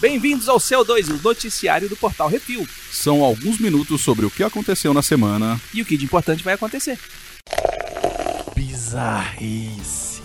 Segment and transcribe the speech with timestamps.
[0.00, 2.66] Bem-vindos ao CO2, o noticiário do Portal Refil.
[2.90, 5.60] São alguns minutos sobre o que aconteceu na semana.
[5.74, 6.98] E o que de importante vai acontecer.
[8.56, 10.22] Bizarrice.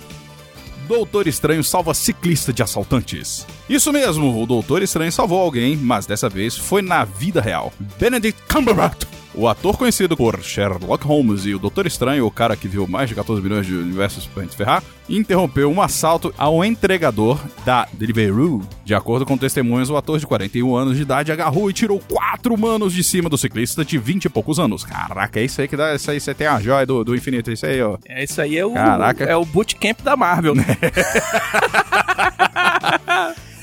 [0.87, 3.45] Doutor Estranho salva ciclista de assaltantes.
[3.69, 7.73] Isso mesmo, o Doutor Estranho salvou alguém, mas dessa vez foi na vida real.
[7.99, 12.67] Benedict Cumberbatch o ator conhecido por Sherlock Holmes e o Doutor Estranho, o cara que
[12.67, 17.39] viu mais de 14 milhões de universos pra gente ferrar, interrompeu um assalto ao entregador
[17.65, 18.61] da Deliveroo.
[18.83, 22.57] De acordo com testemunhas, o ator de 41 anos de idade agarrou e tirou quatro
[22.57, 24.83] manos de cima do ciclista de 20 e poucos anos.
[24.83, 25.95] Caraca, é isso aí que dá.
[25.95, 27.97] Isso aí você tem a joia do, do infinito, é isso aí, ó.
[28.07, 29.23] É isso aí, é o, Caraca.
[29.23, 30.55] é o bootcamp da Marvel.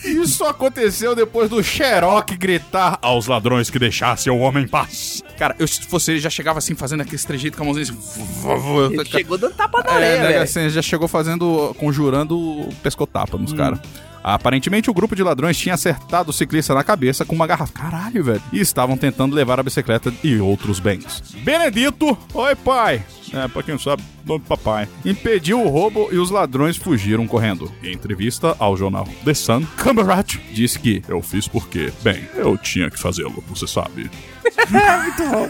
[0.04, 5.22] Isso aconteceu depois do Xerox gritar aos ladrões que deixassem o homem em paz.
[5.38, 8.92] Cara, eu, se fosse ele, já chegava assim, fazendo aquele trejeito com a mãozinha assim.
[8.92, 13.38] Ele chegou dando tapa na areia, é, né, assim, já chegou fazendo, conjurando o pescotapa
[13.38, 13.56] nos hum.
[13.56, 13.80] caras.
[14.22, 17.72] Aparentemente, o grupo de ladrões tinha acertado o ciclista na cabeça com uma garrafa.
[17.72, 18.42] Caralho, velho.
[18.52, 21.22] E estavam tentando levar a bicicleta e outros bens.
[21.42, 23.04] Benedito, oi pai.
[23.32, 24.86] É, pra quem não sabe, nome do papai.
[25.04, 27.72] Impediu o roubo e os ladrões fugiram correndo.
[27.82, 32.90] Em entrevista ao jornal The Sun, Cumberbatch disse que eu fiz porque, bem, eu tinha
[32.90, 34.10] que fazê-lo, você sabe.
[34.68, 35.48] Muito bom.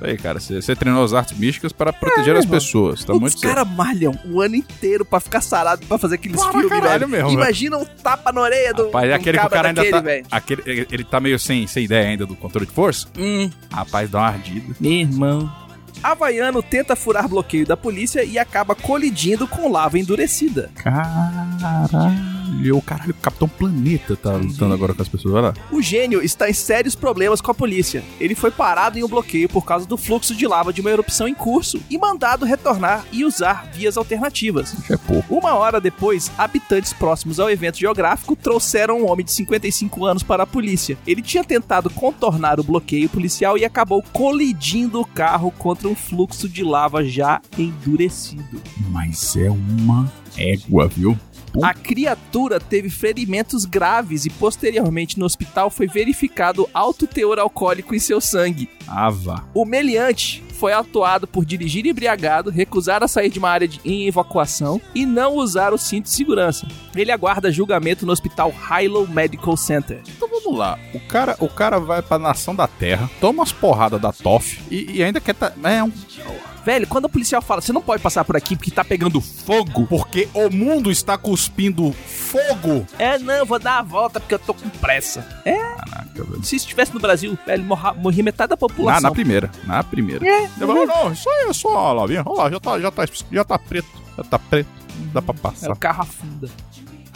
[0.00, 0.40] Isso aí, cara.
[0.40, 3.04] Você treinou as artes místicas para proteger é, as pessoas.
[3.04, 6.52] Tá muito Os caras malham o ano inteiro pra ficar sarado pra fazer aqueles para
[6.52, 7.08] filmes, velho.
[7.08, 8.86] Mesmo, Imagina um tapa na orelha do.
[8.86, 10.02] Rapaz, é aquele que o cara ainda tá.
[10.30, 13.08] Aquele, ele tá meio sem, sem ideia ainda do controle de força.
[13.18, 13.50] Hum.
[13.70, 14.74] Rapaz, dá uma ardida.
[14.80, 15.52] Meu irmão.
[16.02, 20.70] Havaiano tenta furar bloqueio da polícia e acaba colidindo com lava endurecida.
[20.76, 22.29] Caralho.
[22.72, 25.54] O caralho, o Capitão Planeta tá lutando agora com as pessoas, olha lá.
[25.70, 28.02] O gênio está em sérios problemas com a polícia.
[28.20, 31.26] Ele foi parado em um bloqueio por causa do fluxo de lava de uma erupção
[31.26, 34.72] em curso e mandado retornar e usar vias alternativas.
[34.72, 35.34] Isso é pouco.
[35.34, 40.42] Uma hora depois, habitantes próximos ao evento geográfico trouxeram um homem de 55 anos para
[40.42, 40.98] a polícia.
[41.06, 46.48] Ele tinha tentado contornar o bloqueio policial e acabou colidindo o carro contra um fluxo
[46.48, 48.60] de lava já endurecido.
[48.90, 51.18] Mas é uma égua, viu?
[51.62, 57.98] A criatura teve ferimentos graves e posteriormente no hospital foi verificado alto teor alcoólico em
[57.98, 58.68] seu sangue.
[58.86, 59.44] Ava.
[59.54, 64.06] O meliante foi atuado por dirigir embriagado, recusar a sair de uma área de, em
[64.06, 66.68] evacuação e não usar o cinto de segurança.
[66.94, 70.02] Ele aguarda julgamento no hospital Hilo Medical Center.
[70.06, 70.78] Então vamos lá.
[70.92, 74.98] O cara, o cara vai pra nação da terra, toma umas porradas da TOF e,
[74.98, 75.34] e ainda quer.
[75.34, 75.90] Tá, é um
[76.64, 79.86] Velho, quando o policial fala, você não pode passar por aqui porque tá pegando fogo.
[79.86, 82.86] Porque o mundo está cuspindo fogo.
[82.98, 85.26] É, não, vou dar a volta porque eu tô com pressa.
[85.44, 85.56] É.
[85.56, 86.44] Caraca, velho.
[86.44, 89.02] Se estivesse no Brasil, velho, morra, morria metade da população.
[89.02, 89.50] Na, na primeira.
[89.64, 90.26] Na primeira.
[90.26, 90.48] É.
[90.60, 93.44] Eu vou, não, isso aí é só, lá, Olha lá, já tá, já tá, já
[93.44, 93.88] tá preto.
[94.16, 94.80] Já tá preto.
[95.12, 95.68] Dá pra passar.
[95.68, 96.48] É, o carro afunda.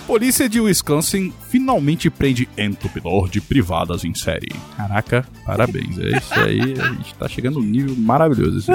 [0.06, 4.48] Polícia de Wisconsin finalmente prende entupidor de privadas em série.
[4.76, 5.98] Caraca, parabéns.
[5.98, 8.58] É isso aí, a gente tá chegando num nível maravilhoso.
[8.58, 8.70] Esse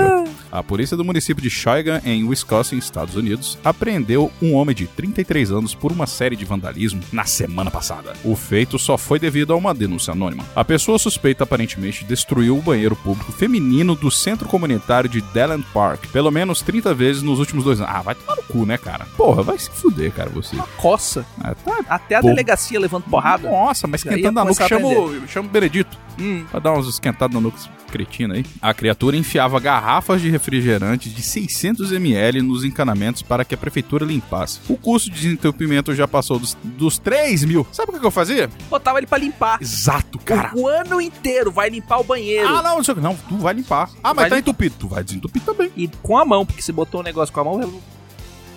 [0.52, 5.52] a polícia do município de Shaigan, em Wisconsin, Estados Unidos, apreendeu um homem de 33
[5.52, 8.14] anos por uma série de vandalismo na semana passada.
[8.24, 10.44] O feito só foi devido a uma denúncia anônima.
[10.56, 16.08] A pessoa suspeita aparentemente destruiu o banheiro público feminino do centro comunitário de Deland Park
[16.12, 17.94] pelo menos 30 vezes nos últimos dois anos.
[17.96, 19.06] Ah, vai tomar no cu, né, cara?
[19.16, 20.56] Porra, vai se fuder, cara, você.
[20.56, 21.52] Uma coça nossa.
[21.52, 23.50] É, tá, Até a delegacia levando porrada.
[23.50, 25.98] Nossa, mas esquentando na nuca, chama, chama o Benedito.
[26.20, 26.46] Hum.
[26.52, 27.58] Pra dar uns esquentados na nuca
[27.90, 28.46] cretina aí.
[28.62, 34.06] A criatura enfiava garrafas de refrigerante de 600 ml nos encanamentos para que a prefeitura
[34.06, 34.60] limpasse.
[34.70, 37.68] O custo de desentupimento já passou dos, dos 3 mil.
[37.72, 38.50] Sabe o que eu fazia?
[38.70, 39.60] Botava ele pra limpar.
[39.62, 40.52] Exato, cara.
[40.56, 42.48] O, o ano inteiro vai limpar o banheiro.
[42.48, 43.02] Ah, não, não sei o que.
[43.02, 43.90] Não, tu vai limpar.
[44.04, 44.40] Ah, mas tá limpar.
[44.40, 44.76] entupido.
[44.80, 45.72] Tu vai desentupir também.
[45.76, 47.82] E com a mão, porque você botou um negócio com a mão,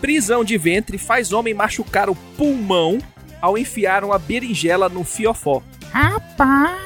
[0.03, 2.99] Prisão de ventre faz homem machucar o pulmão
[3.41, 5.63] ao enfiar uma berinjela no fiofó.
[5.93, 6.83] Rapaz!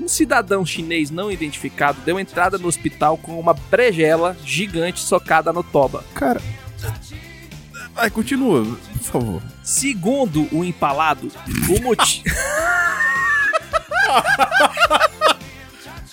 [0.00, 5.64] Um cidadão chinês não identificado deu entrada no hospital com uma brejela gigante socada no
[5.64, 6.04] toba.
[6.14, 6.40] Cara.
[7.92, 9.42] Vai, continua, por favor.
[9.64, 11.28] Segundo o empalado,
[11.68, 12.24] o motivo.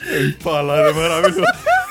[0.27, 1.86] empalado é maravilhoso.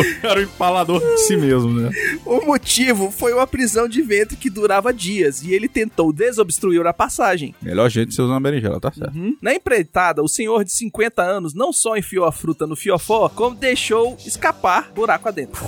[0.20, 1.90] cara o empalador de si mesmo, né?
[2.24, 6.92] O motivo foi uma prisão de ventre que durava dias e ele tentou desobstruir a
[6.92, 7.54] passagem.
[7.60, 9.14] Melhor jeito de você usar uma berinjela, tá certo.
[9.16, 9.36] Uhum.
[9.40, 13.54] Na empreitada, o senhor de 50 anos não só enfiou a fruta no fiofó, como
[13.54, 15.62] deixou escapar buraco adentro.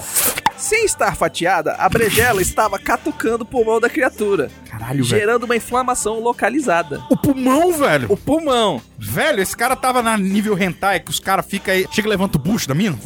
[0.57, 4.51] Sem estar fatiada, a brejela estava catucando o pulmão da criatura.
[4.71, 5.05] Caralho, velho.
[5.05, 7.03] Gerando uma inflamação localizada.
[7.11, 8.07] O pulmão, velho?
[8.11, 8.81] O pulmão.
[8.99, 11.87] Velho, esse cara tava na nível hentai, que os caras ficam aí...
[11.91, 12.99] Chega e levanta o bucho da mina.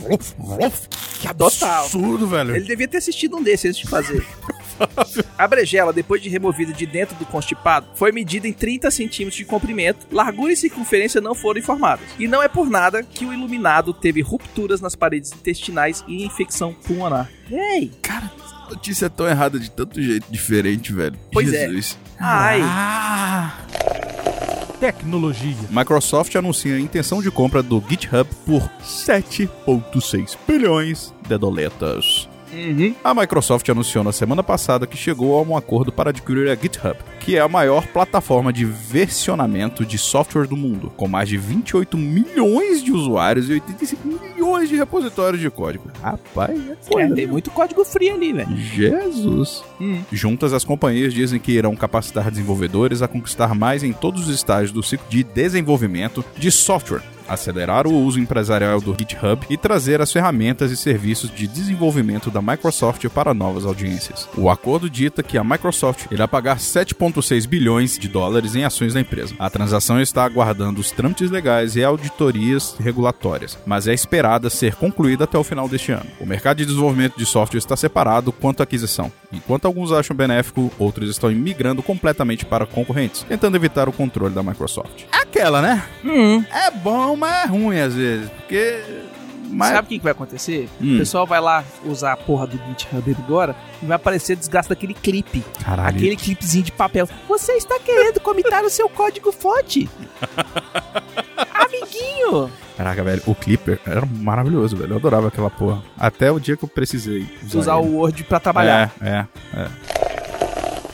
[1.20, 2.29] Que absurdo, Total.
[2.29, 2.56] velho.
[2.56, 4.26] Ele devia ter assistido um desses antes de fazer.
[5.37, 9.44] A bregela, depois de removida de dentro do constipado, foi medida em 30 centímetros de
[9.44, 12.06] comprimento, largura e circunferência não foram informadas.
[12.19, 16.73] E não é por nada que o iluminado teve rupturas nas paredes intestinais e infecção
[16.73, 17.29] pulmonar.
[17.50, 17.90] Ei!
[18.02, 18.31] Cara,
[18.67, 21.19] a notícia é tão errada de tanto jeito diferente, velho.
[21.32, 21.67] Pois é.
[21.67, 21.99] Jesus.
[22.20, 22.61] Ai!
[22.62, 23.55] Ah!
[24.80, 25.56] Tecnologia.
[25.70, 32.28] Microsoft anuncia a intenção de compra do GitHub por 7,6 bilhões de doletas.
[32.52, 32.94] Uhum.
[33.04, 36.96] A Microsoft anunciou na semana passada que chegou a um acordo para adquirir a GitHub,
[37.20, 41.96] que é a maior plataforma de versionamento de software do mundo, com mais de 28
[41.96, 45.90] milhões de usuários e 85 milhões de repositórios de código.
[46.02, 47.14] Rapaz, é É, coisa.
[47.14, 48.56] tem muito código frio ali, velho.
[48.56, 49.62] Jesus.
[49.80, 50.00] Hum.
[50.12, 54.72] Juntas, as companhias dizem que irão capacitar desenvolvedores a conquistar mais em todos os estágios
[54.72, 60.12] do ciclo de desenvolvimento de software, acelerar o uso empresarial do GitHub e trazer as
[60.12, 64.28] ferramentas e serviços de desenvolvimento da Microsoft para novas audiências.
[64.36, 69.00] O acordo dita que a Microsoft irá pagar 7,6 bilhões de dólares em ações da
[69.00, 69.34] empresa.
[69.38, 75.25] A transação está aguardando os trâmites legais e auditorias regulatórias, mas é esperada ser concluída
[75.25, 76.06] até o final deste ano.
[76.20, 79.12] O mercado de desenvolvimento de software está separado quanto à aquisição.
[79.32, 84.42] Enquanto alguns acham benéfico, outros estão migrando completamente para concorrentes, tentando evitar o controle da
[84.42, 85.04] Microsoft.
[85.12, 85.84] Aquela, né?
[86.04, 86.42] Hum.
[86.50, 88.82] É bom, mas é ruim às vezes, porque...
[89.50, 89.70] Mas...
[89.70, 90.68] Sabe o que, que vai acontecer?
[90.80, 90.96] Hum.
[90.96, 94.92] O pessoal vai lá usar a porra do GitHub agora e vai aparecer desgaste daquele
[94.92, 95.42] clipe.
[95.64, 95.96] Caralho.
[95.96, 97.08] Aquele clipezinho de papel.
[97.26, 99.88] Você está querendo comitar o seu código fonte?
[101.54, 102.50] Amiguinho!
[102.76, 104.92] Caraca, velho, o Clipper era maravilhoso, velho.
[104.92, 105.82] Eu adorava aquela porra.
[105.98, 108.92] Até o dia que eu precisei usar, Usar o Word pra trabalhar.
[109.00, 109.26] É, é,
[109.62, 109.68] é.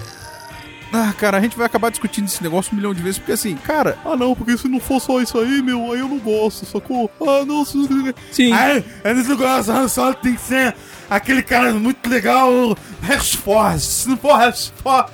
[0.92, 3.56] Ah, cara, a gente vai acabar discutindo esse negócio um milhão de vezes, porque assim,
[3.56, 6.66] cara, ah não, porque se não for só isso aí, meu, aí eu não gosto,
[6.66, 7.12] sacou?
[7.22, 7.78] Ah, não, se...
[8.32, 8.54] Sim.
[8.54, 10.76] Aí, é nesse negócio, Han Solo tem que ser
[11.10, 12.50] aquele cara muito legal,
[13.02, 13.80] Harrison Ford.
[13.80, 15.10] Se não for Harrison Ford,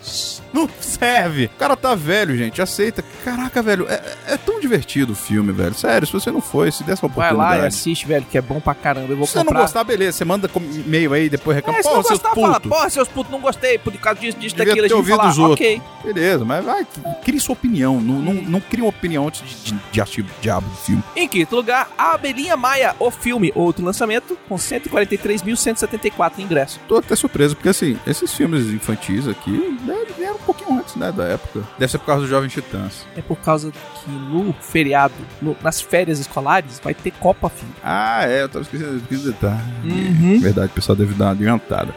[0.53, 1.45] não serve.
[1.45, 3.03] O cara tá velho, gente, aceita.
[3.23, 5.73] Caraca, velho, é, é tão divertido o filme, velho.
[5.73, 7.59] Sério, se você não foi, se desse uma Vai oportunidade.
[7.59, 9.11] lá e assiste, velho, que é bom pra caramba.
[9.11, 9.53] Eu vou se você comprar.
[9.55, 11.79] não gostar, beleza, você manda e-mail aí, depois reclama.
[11.79, 14.55] É, se não seus gostar, fala, porra, seus putos, não gostei por causa disso, disso,
[14.55, 14.85] Devia daquilo.
[14.85, 15.59] A ter gente ouvido falar, os outros.
[15.67, 15.81] ok.
[16.03, 16.85] Beleza, mas vai,
[17.23, 17.99] crie sua opinião.
[18.01, 21.03] Não, não, não crie uma opinião antes de, de, de assistir o diabo do filme.
[21.15, 24.57] Em quinto lugar, A Abelhinha Maia, o filme, outro lançamento, com
[25.87, 26.79] 143.174 ingressos.
[26.87, 31.11] Tô até surpreso, porque assim, esses filmes infantis aqui né, vieram um pouquinho antes, né,
[31.11, 31.61] da época.
[31.77, 33.05] Deve ser por causa do Jovem Titãs.
[33.15, 37.71] É por causa que no feriado, no- nas férias escolares, vai ter Copa, filho.
[37.83, 39.61] Ah, é, eu tava esquecendo de detalhe.
[39.83, 40.39] Uhum.
[40.41, 41.93] Verdade, o pessoal deve dar uma adiantada.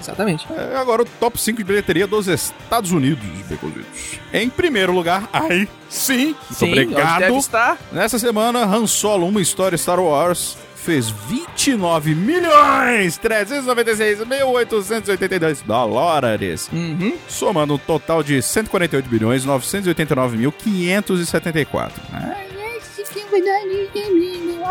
[0.00, 0.46] Exatamente.
[0.52, 4.18] É, agora o top 5 de bilheteria dos Estados Unidos, Becositos.
[4.32, 7.20] Em primeiro lugar, aí sim, muito Sim, obrigado.
[7.20, 7.78] deve estar.
[7.92, 16.68] Nessa semana, Han Solo, uma história Star Wars, fez 29 milhões 396 mil 882 dólares.
[16.72, 17.16] Uhum.
[17.28, 22.02] somando um total de 148 bilhões 989 mil 574.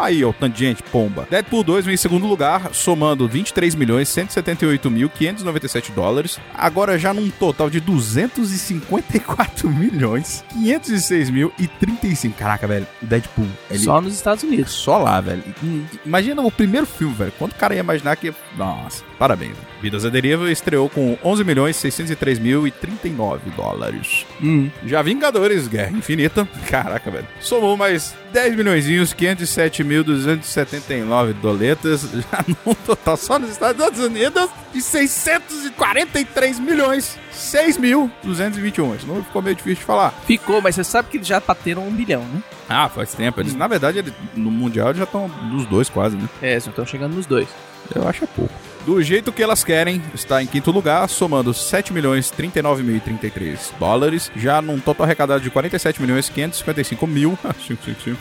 [0.01, 1.27] Aí, ó, tanto de gente, pomba.
[1.29, 6.39] Deadpool 2 vem em segundo lugar, somando 23 milhões 178 mil 597 dólares.
[6.53, 12.37] Agora já num total de 254 milhões 506 mil e 35.
[12.37, 13.47] Caraca, velho, Deadpool.
[13.69, 13.79] Ele...
[13.79, 14.71] Só nos Estados Unidos.
[14.71, 15.43] Só lá, velho.
[16.05, 17.33] Imagina o primeiro filme, velho.
[17.37, 18.33] Quanto o cara ia imaginar que.
[18.57, 19.51] Nossa, parabéns.
[19.51, 19.70] velho.
[19.81, 24.25] Vidas a Deriva estreou com 11 milhões 603 mil e 39 dólares.
[24.41, 24.69] Hum.
[24.85, 27.27] Já Vingadores Guerra Infinita, caraca, velho.
[27.39, 36.59] Somou mais 10 milhões 507.279 doletas, já num total só nos Estados Unidos de 643
[36.59, 38.95] milhões 6.221.
[38.97, 40.11] Isso não ficou meio difícil de falar.
[40.25, 42.41] Ficou, mas você sabe que eles já bateram um bilhão, né?
[42.69, 43.39] Ah, faz tempo.
[43.41, 46.29] Eles, na verdade, ele- no Mundial eles já estão nos dois quase, né?
[46.41, 47.47] É, eles estão chegando nos dois.
[47.93, 48.53] Eu acho é pouco.
[48.85, 52.99] Do jeito que elas querem, está em quinto lugar, somando 7 milhões 39 mil e
[52.99, 57.37] 33 dólares, já num total arrecadado de 47 milhões 555 mil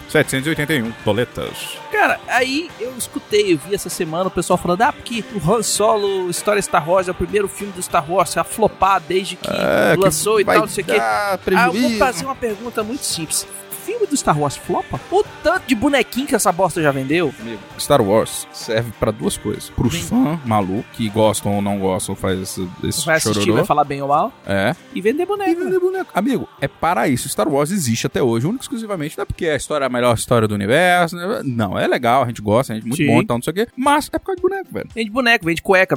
[0.09, 1.79] 781 boletas.
[1.91, 5.63] Cara, aí eu escutei, eu vi essa semana o pessoal falando, ah, porque o Han
[5.63, 9.49] Solo, História Star Wars, é o primeiro filme do Star Wars a flopar desde que
[9.49, 10.99] É, que lançou e vai tal, não sei o quê.
[11.01, 13.47] Ah, eu vou fazer uma pergunta muito simples.
[13.85, 15.01] Filme do Star Wars flopa?
[15.11, 17.33] O tanto de bonequinho que essa bosta já vendeu?
[17.41, 19.71] Amigo, Star Wars serve pra duas coisas.
[19.71, 23.55] Pros fãs malucos, que gostam ou não gostam, faz esse, esse Vai assistir, chororô.
[23.57, 24.75] vai falar bem ou mal É.
[24.95, 25.61] e vender E boneco.
[25.65, 26.11] vender boneco.
[26.15, 27.29] Amigo, é para isso.
[27.29, 29.17] Star Wars existe até hoje, único e exclusivamente.
[29.17, 31.17] Não é porque a história é a melhor história do universo.
[31.17, 31.43] né?
[31.45, 33.07] Não, é legal, a gente gosta, a gente é muito Sim.
[33.07, 33.69] bom e tal, não sei o quê.
[33.77, 34.89] Mas é por causa de boneco, velho.
[34.95, 35.97] Vende boneco, vende cueca,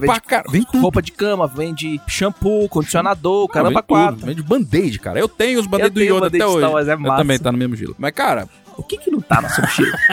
[0.50, 0.82] vende tudo.
[0.82, 3.88] roupa de cama, vende shampoo, condicionador, Não, caramba, tudo.
[3.88, 4.26] quatro.
[4.26, 5.20] Vem de band-aid, cara.
[5.20, 6.58] Eu tenho os band-aid Eu do Yoda até hoje.
[6.60, 7.18] Star Wars, é Eu massa.
[7.18, 7.96] também tá no mesmo gelo.
[7.98, 8.48] Mas, cara,
[8.78, 9.98] O que que não tá na sua mochila?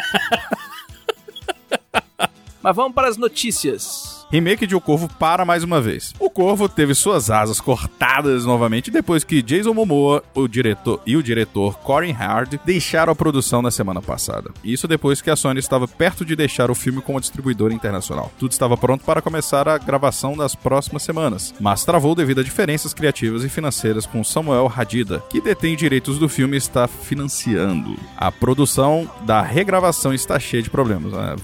[2.62, 4.19] Mas vamos para as notícias.
[4.30, 6.14] Remake de O Corvo para mais uma vez.
[6.20, 11.22] O Corvo teve suas asas cortadas novamente depois que Jason Momoa o diretor, e o
[11.22, 14.52] diretor Corin Hard deixaram a produção na semana passada.
[14.62, 18.30] Isso depois que a Sony estava perto de deixar o filme como distribuidora internacional.
[18.38, 22.94] Tudo estava pronto para começar a gravação das próximas semanas, mas travou devido a diferenças
[22.94, 27.96] criativas e financeiras com Samuel Hadida, que detém direitos do filme e está financiando.
[28.16, 31.12] A produção da regravação está cheia de problemas.
[31.14, 31.34] Ah,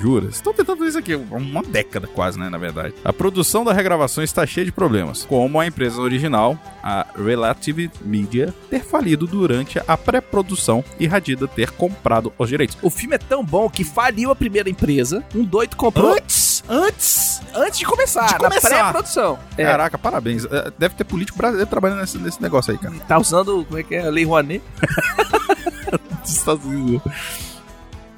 [0.00, 0.28] jura?
[0.28, 2.94] Estão tentando isso aqui há uma década quase, né, na verdade.
[3.04, 8.54] A produção da regravação está cheia de problemas, como a empresa original, a Relative Media,
[8.70, 12.76] ter falido durante a pré-produção e Hadida ter comprado os direitos.
[12.82, 15.24] O filme é tão bom que faliu a primeira empresa.
[15.34, 18.68] Um doido comprou Antes, antes antes de começar, De começar.
[18.68, 19.38] na pré-produção.
[19.56, 20.44] É, Caraca, parabéns.
[20.44, 22.94] É, Deve ter político brasileiro trabalhando nesse, nesse negócio aí, cara.
[23.08, 24.62] tá usando, como é que é, a Lei Rouanet.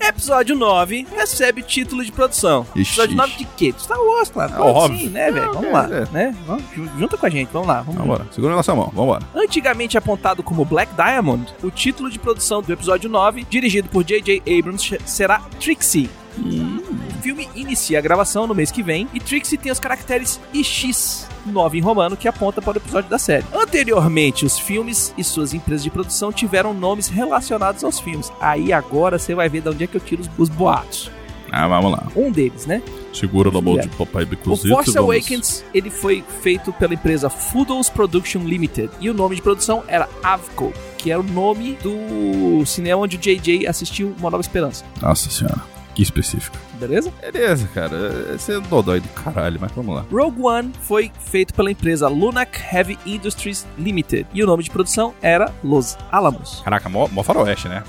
[0.09, 2.67] Episódio 9 recebe título de produção.
[2.75, 3.39] Ixi, Episódio 9 ixi.
[3.39, 3.73] de quê?
[3.73, 4.55] De Star Wars, claro.
[4.55, 4.99] É óbvio.
[4.99, 5.53] Sim, né, velho?
[5.53, 6.35] Vamos lá, né?
[6.47, 7.83] Vamos, ju- junta com a gente, vamos lá.
[7.83, 8.03] Vamos lá.
[8.03, 9.23] Vambora, segura nossa mão, vambora.
[9.35, 14.43] Antigamente apontado como Black Diamond, o título de produção do episódio 9, dirigido por J.J.
[14.59, 16.09] Abrams, será Trixie.
[16.39, 16.88] O
[17.29, 21.77] filme inicia a gravação no mês que vem e Trixie tem os caracteres IX 9
[21.79, 23.45] em romano que aponta para o episódio da série.
[23.53, 28.33] Anteriormente, os filmes e suas empresas de produção tiveram nomes relacionados aos filmes.
[28.41, 31.11] Aí agora você vai ver de onde é que eu tiro os, os boatos.
[31.53, 32.07] Ah, vamos lá.
[32.17, 32.83] Um deles, né?
[33.13, 33.83] Segura na mão É.
[33.83, 34.69] de papai O Bicuzito.
[34.69, 35.11] Force vamos.
[35.15, 40.09] Awakens ele foi feito pela empresa Foodles Production Limited e o nome de produção era
[40.23, 44.85] Avco, que era o nome do cinema onde o JJ assistiu Uma Nova Esperança.
[45.01, 45.61] Nossa senhora,
[45.99, 46.57] que específico.
[46.75, 47.13] Beleza?
[47.21, 48.33] Beleza, cara.
[48.33, 50.05] Esse é dodói do caralho, mas vamos lá.
[50.13, 55.13] Rogue One foi feito pela empresa Lunac Heavy Industries Limited e o nome de produção
[55.21, 56.61] era Los Alamos.
[56.63, 57.83] Caraca, mó, mó faroeste, né?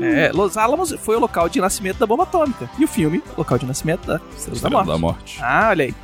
[0.00, 3.58] É, Los Alamos foi o local de nascimento da bomba atômica e o filme, local
[3.58, 4.86] de nascimento da Estrela da Morte.
[4.86, 5.38] da morte.
[5.42, 5.94] Ah, olha aí.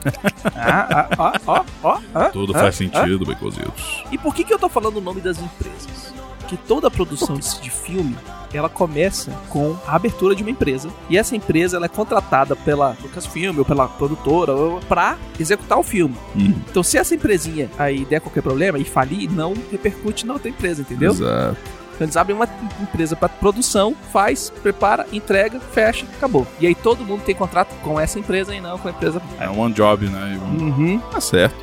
[0.57, 2.01] Ah, ah, ó, ó, ó.
[2.13, 2.79] ah, Tudo ah, faz ah.
[2.79, 4.05] sentido, Becozitos.
[4.11, 6.13] E por que, que eu tô falando o nome das empresas?
[6.49, 8.17] Que toda a produção de filme
[8.57, 12.97] ela começa com a abertura de uma empresa e essa empresa ela é contratada pela
[13.03, 14.53] Lucasfilm ou pela produtora
[14.89, 16.15] pra executar o filme.
[16.37, 20.49] Hum, Então se essa empresinha aí der qualquer problema e falir, não repercute na outra
[20.49, 21.13] empresa, entendeu?
[21.13, 21.57] Exato.
[21.95, 22.49] Então eles abrem uma
[22.83, 26.45] empresa pra produção, faz, prepara, entrega, fecha, acabou.
[26.61, 29.23] E aí todo mundo tem contrato com essa empresa e não com a empresa.
[29.39, 30.41] É um one job, né?
[30.61, 30.99] Uhum.
[31.13, 31.55] Tá certo.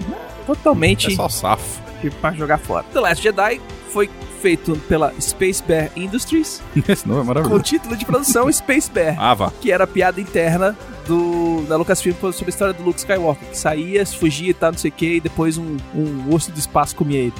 [0.45, 1.81] Totalmente É só safo.
[2.21, 2.85] pra jogar fora.
[2.93, 4.09] The Last Jedi foi
[4.41, 7.63] feito pela Space Bear Industries Esse nome é com o maravilhoso.
[7.63, 9.51] título de produção Space Bear, Ah, vá.
[9.61, 10.75] que era a piada interna
[11.11, 14.79] do, da Lucasfilm sobre a história do Luke Skywalker, que saía, fugia e tal, não
[14.79, 17.33] sei o que, e depois um, um urso do espaço comia ele.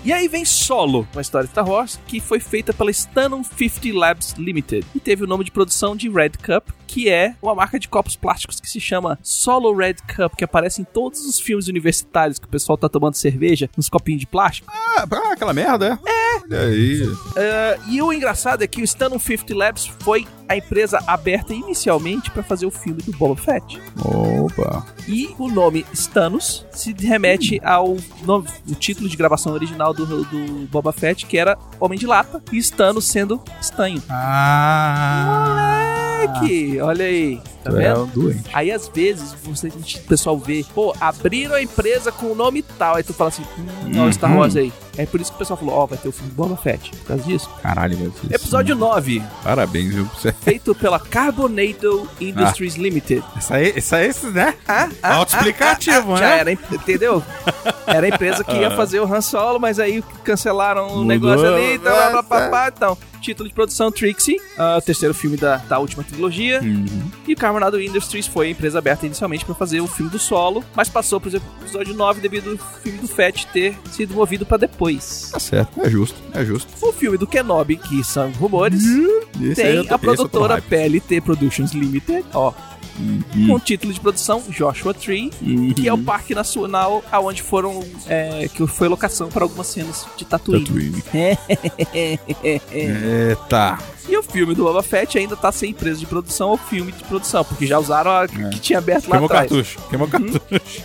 [0.02, 3.98] e aí vem Solo, uma história de Star Wars, que foi feita pela Stanon 50
[3.98, 7.78] Labs Limited, e teve o nome de produção de Red Cup, que é uma marca
[7.78, 11.68] de copos plásticos que se chama Solo Red Cup, que aparece em todos os filmes
[11.68, 14.68] universitários que o pessoal tá tomando cerveja nos copinhos de plástico.
[14.72, 16.10] Ah, aquela merda, é?
[16.10, 16.40] É.
[16.42, 17.02] Olha aí.
[17.36, 22.30] Ah, e o engraçado é que o Stanon 50 Labs foi a empresa aberta inicialmente
[22.30, 23.80] para fazer o filme do Boba Fett.
[24.04, 24.84] Opa.
[25.08, 30.66] E o nome Stanos se remete ao nome- o título de gravação original do, do
[30.68, 34.02] Boba Fett, que era Homem de Lata, e Stanos sendo estanho.
[34.10, 35.76] Ah.
[36.20, 38.02] Moleque, olha aí, tá é vendo?
[38.02, 38.44] um doente.
[38.52, 42.96] Aí às vezes você, o pessoal vê, pô, abriram a empresa com o nome tal,
[42.96, 44.38] aí tu fala assim, hum, olha o Star Uhum.
[44.38, 44.72] Wars aí.
[44.96, 47.06] É por isso que o pessoal falou, ó, vai ter o filme Boba Fett, por
[47.06, 47.50] causa disso.
[47.62, 48.12] Caralho, velho.
[48.30, 50.04] Episódio 9, Parabéns, viu?
[50.06, 53.22] Você- feito pela Carbonado Industries Limited.
[53.38, 54.54] Isso aí, isso aí, né?
[54.66, 56.28] Ah, ah, Autoexplicativo, ah, ah, né?
[56.28, 57.22] Já era, entendeu?
[57.86, 61.74] Era a empresa que ia fazer o Han Solo, mas aí cancelaram o negócio ali,
[61.74, 62.68] então, é, blá, blá, blá, blá.
[62.68, 66.60] então título de produção Trixie, ah, o terceiro filme da, da última trilogia.
[66.60, 67.10] Uhum.
[67.28, 70.88] E Carbonado Industries foi a empresa aberta inicialmente para fazer o filme do solo, mas
[70.88, 74.89] passou pro episódio 9 devido ao filme do Fett ter sido movido para depois.
[75.32, 76.68] Tá certo, é justo, é justo.
[76.82, 78.82] O filme do Kenobi, que são rumores,
[79.40, 80.60] Esse tem tô- a produtora.
[80.62, 82.52] PLT Productions Limited, ó,
[83.00, 83.46] Uhum.
[83.46, 85.30] com o título de produção Joshua Tree,
[85.74, 90.24] que é o parque nacional aonde foram é, que foi locação para algumas cenas de
[90.24, 90.64] Tatooine.
[90.66, 91.02] Tatooine.
[92.70, 93.78] Eita.
[94.08, 97.04] E o filme do Boba Fett ainda tá sem empresa de produção ou filme de
[97.04, 99.48] produção, porque já usaram a que tinha aberto lá Queimou atrás.
[99.48, 100.82] cartucho, queimou cartucho.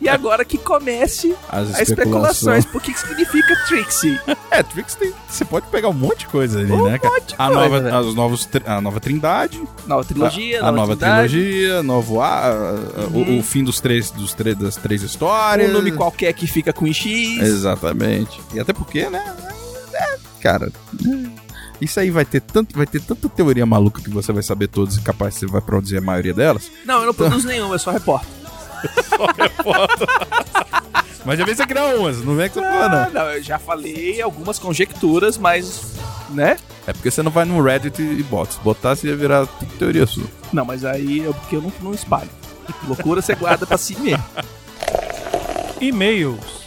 [0.00, 2.64] E agora que comece As as especulações.
[2.66, 4.18] Por que que significa Trixie?
[4.50, 5.12] É, Trix tem.
[5.28, 7.94] Você pode pegar um monte de coisa ali, Um né, monte a, nova, velho.
[7.96, 12.74] as novos, a nova Trindade, Nova trilogia, a, a nova Trindade, trilogia, novo a, a-
[13.12, 15.70] o, o fim dos três, dos três, das três histórias.
[15.70, 17.40] Um nome qualquer que fica com X.
[17.40, 18.40] Exatamente.
[18.54, 19.34] E até porque, né?
[19.94, 20.70] é, cara.
[21.80, 24.96] Isso aí vai ter tanto, vai ter tanta teoria maluca que você vai saber todas
[24.96, 26.70] e capaz você vai produzir a maioria delas.
[26.84, 28.26] Não, eu não produzo nenhum, eu só repórto.
[31.24, 33.24] Mas já vem você criar umas, não vem que você fala, Ah, não.
[33.24, 35.92] não, eu já falei algumas conjecturas, mas.
[36.30, 36.56] Né?
[36.86, 38.52] É porque você não vai no Reddit e bota.
[38.52, 39.46] Se botar, você ia virar
[39.78, 40.24] teoria sua.
[40.52, 42.30] Não, mas aí é porque eu não, não espalho.
[42.86, 44.22] Loucura você guarda pra si mesmo.
[45.80, 46.58] E-mails.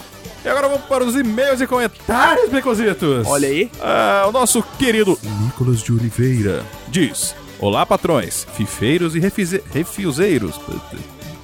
[0.44, 3.28] E agora vamos para os e-mails e comentários, Becositos.
[3.28, 3.70] Olha aí.
[3.80, 10.60] Ah, o nosso querido Nicolas de Oliveira diz: Olá, patrões, fifeiros e refize- refiuseiros.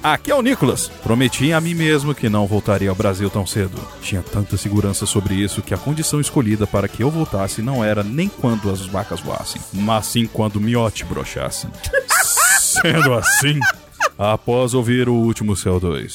[0.02, 0.88] Aqui é o Nicolas.
[1.04, 3.78] Prometi a mim mesmo que não voltaria ao Brasil tão cedo.
[4.02, 8.04] Tinha tanta segurança sobre isso que a condição escolhida para que eu voltasse não era
[8.04, 11.68] nem quando as vacas voassem, mas sim quando o miote brochasse.
[12.82, 13.60] Sendo assim,
[14.18, 16.14] após ouvir o último CO2,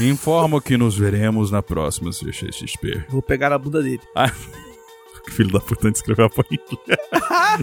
[0.00, 3.04] informo que nos veremos na próxima CXP.
[3.08, 4.00] Vou pegar na bunda dele.
[4.14, 4.32] Ah,
[5.30, 6.78] filho da puta antes de escrever a.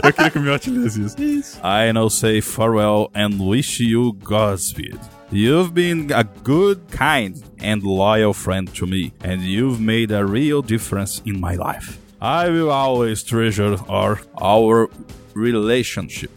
[0.03, 1.21] Eu queria que o Miotti lesse isso.
[1.21, 1.58] Isso.
[1.63, 4.99] I now say farewell and wish you Godspeed.
[5.32, 10.62] You've been a good, kind, and loyal friend to me, and you've made a real
[10.62, 11.97] difference in my life.
[12.21, 14.88] I will always treasure our, our
[15.34, 16.32] relationship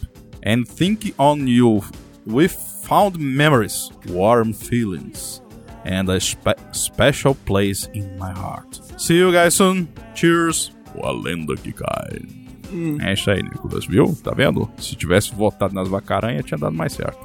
[0.45, 1.83] and think on you
[2.27, 2.53] with
[2.85, 5.43] fond memories, warm feelings,
[5.85, 8.81] and a spe- special place in my heart.
[9.01, 9.89] See you guys soon.
[10.15, 10.73] Cheers.
[11.03, 12.23] A lenda que cai.
[13.01, 14.17] É isso aí, Nicolas, viu?
[14.23, 14.69] Tá vendo?
[14.79, 17.19] Se tivesse votado nas vacaranhas, tinha dado mais certo.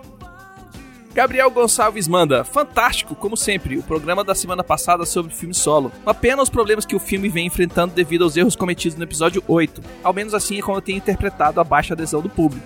[1.14, 5.92] Gabriel Gonçalves manda, fantástico, como sempre, o programa da semana passada sobre o filme solo.
[6.04, 9.44] Uma pena os problemas que o filme vem enfrentando devido aos erros cometidos no episódio
[9.48, 9.82] 8.
[10.04, 12.66] Ao menos assim é como eu tenho interpretado a baixa adesão do público.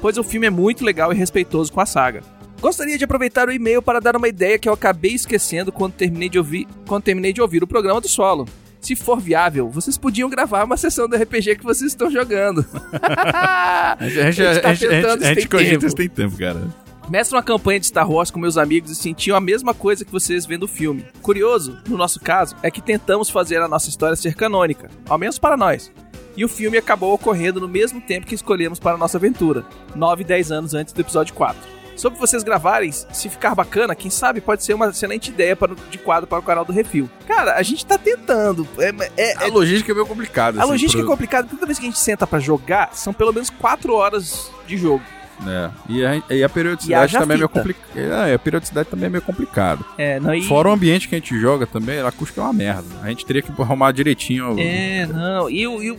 [0.00, 2.22] Pois o filme é muito legal e respeitoso com a saga.
[2.60, 6.28] Gostaria de aproveitar o e-mail para dar uma ideia que eu acabei esquecendo quando terminei
[6.28, 8.46] de ouvir, quando terminei de ouvir o programa do solo.
[8.80, 12.64] Se for viável, vocês podiam gravar uma sessão do RPG que vocês estão jogando.
[13.02, 15.86] A gente, A gente tá a gente tem cogita tempo.
[15.86, 16.62] isso tem tempo, cara.
[17.08, 20.12] Mestre uma campanha de Star Wars com meus amigos e sentiu a mesma coisa que
[20.12, 21.04] vocês vendo o filme.
[21.22, 25.38] Curioso, no nosso caso, é que tentamos fazer a nossa história ser canônica, ao menos
[25.38, 25.90] para nós.
[26.38, 29.64] E o filme acabou ocorrendo no mesmo tempo que escolhemos para a nossa aventura,
[29.96, 31.60] 9 e 10 anos antes do episódio 4.
[31.96, 35.98] Sobre vocês gravarem, se ficar bacana, quem sabe pode ser uma excelente ideia para, de
[35.98, 37.10] quadro para o canal do Refil.
[37.26, 38.68] Cara, a gente tá tentando.
[38.78, 40.60] É, é- A é- logística é meio complicada.
[40.60, 41.48] a assim, logística é pro- complicada.
[41.50, 45.02] Toda vez que a gente senta para jogar, são pelo menos 4 horas de jogo.
[45.46, 45.70] É.
[45.88, 48.00] E, a, e a E periodicidade haja também é meio complicada.
[48.00, 49.84] É, a periodicidade também é meio complicado.
[49.96, 50.42] É, não, e...
[50.42, 52.84] Fora o ambiente que a gente joga também, a acústica é uma merda.
[53.02, 54.56] A gente teria que arrumar direitinho.
[54.58, 55.48] É, não.
[55.48, 55.98] E, o- e o,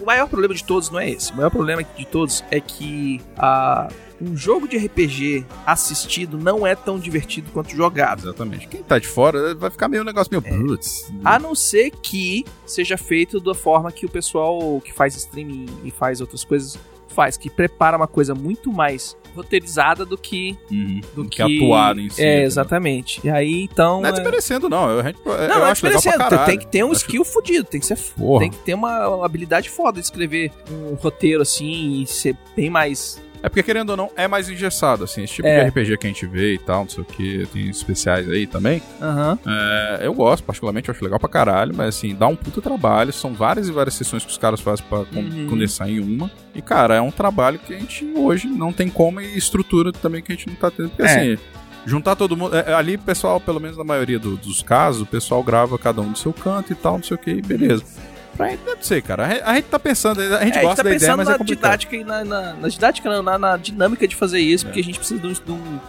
[0.00, 1.32] o maior problema de todos não é esse.
[1.32, 3.88] O maior problema de todos é que a,
[4.20, 8.20] um jogo de RPG assistido não é tão divertido quanto jogado.
[8.22, 8.66] Exatamente.
[8.68, 10.66] Quem tá de fora vai ficar meio um negócio meio.
[10.66, 11.12] Putz.
[11.24, 15.90] A não ser que seja feito da forma que o pessoal que faz streaming e
[15.90, 16.78] faz outras coisas
[17.18, 21.00] faz, que prepara uma coisa muito mais roteirizada do que Uhum.
[21.16, 22.22] do que, atuado em si.
[22.22, 22.42] É, né?
[22.44, 23.20] exatamente.
[23.24, 24.88] E aí então Não é desmerecendo, não.
[24.88, 26.46] Eu, a gente, eu Não, não é acho legal pra caralho.
[26.46, 28.40] Tem que ter um Acho- skill fudido, tem que ser Porra.
[28.42, 33.20] Tem que ter uma habilidade foda de escrever um roteiro assim e ser bem mais.
[33.42, 35.22] É porque, querendo ou não, é mais engessado, assim.
[35.22, 35.62] Esse tipo É.
[35.64, 37.46] de RPG que a gente vê e tal, não sei o que.
[37.52, 38.82] Tem especiais aí também.
[39.00, 39.38] Aham.
[39.46, 43.12] É, eu gosto, particularmente, eu acho legal pra caralho, mas assim, dá um puta trabalho.
[43.12, 45.46] São várias e várias sessões que os caras fazem pra Uhum.
[45.48, 46.30] condensar em uma.
[46.54, 50.20] E, cara, é um trabalho que a gente hoje não tem como e estrutura também
[50.22, 50.90] que a gente não tá tendo.
[50.90, 51.06] Porque É.
[51.34, 51.38] assim.
[51.86, 52.54] Juntar todo mundo.
[52.54, 56.12] é, ali, pessoal, pelo menos na maioria do- dos casos, o pessoal grava cada um
[56.12, 57.82] do seu canto e tal, não sei o que, beleza.
[58.36, 59.26] Pra gente, não sei, cara.
[59.44, 61.28] A gente, tá pensando, a gente É, a gente gosta tá da ideia, pensando mas
[61.28, 61.70] na é complicado.
[61.72, 64.84] didática e na, na, na didática, não, na, na dinâmica de fazer isso, porque a
[64.84, 65.32] gente precisa de um.
[65.32, 65.80] de um-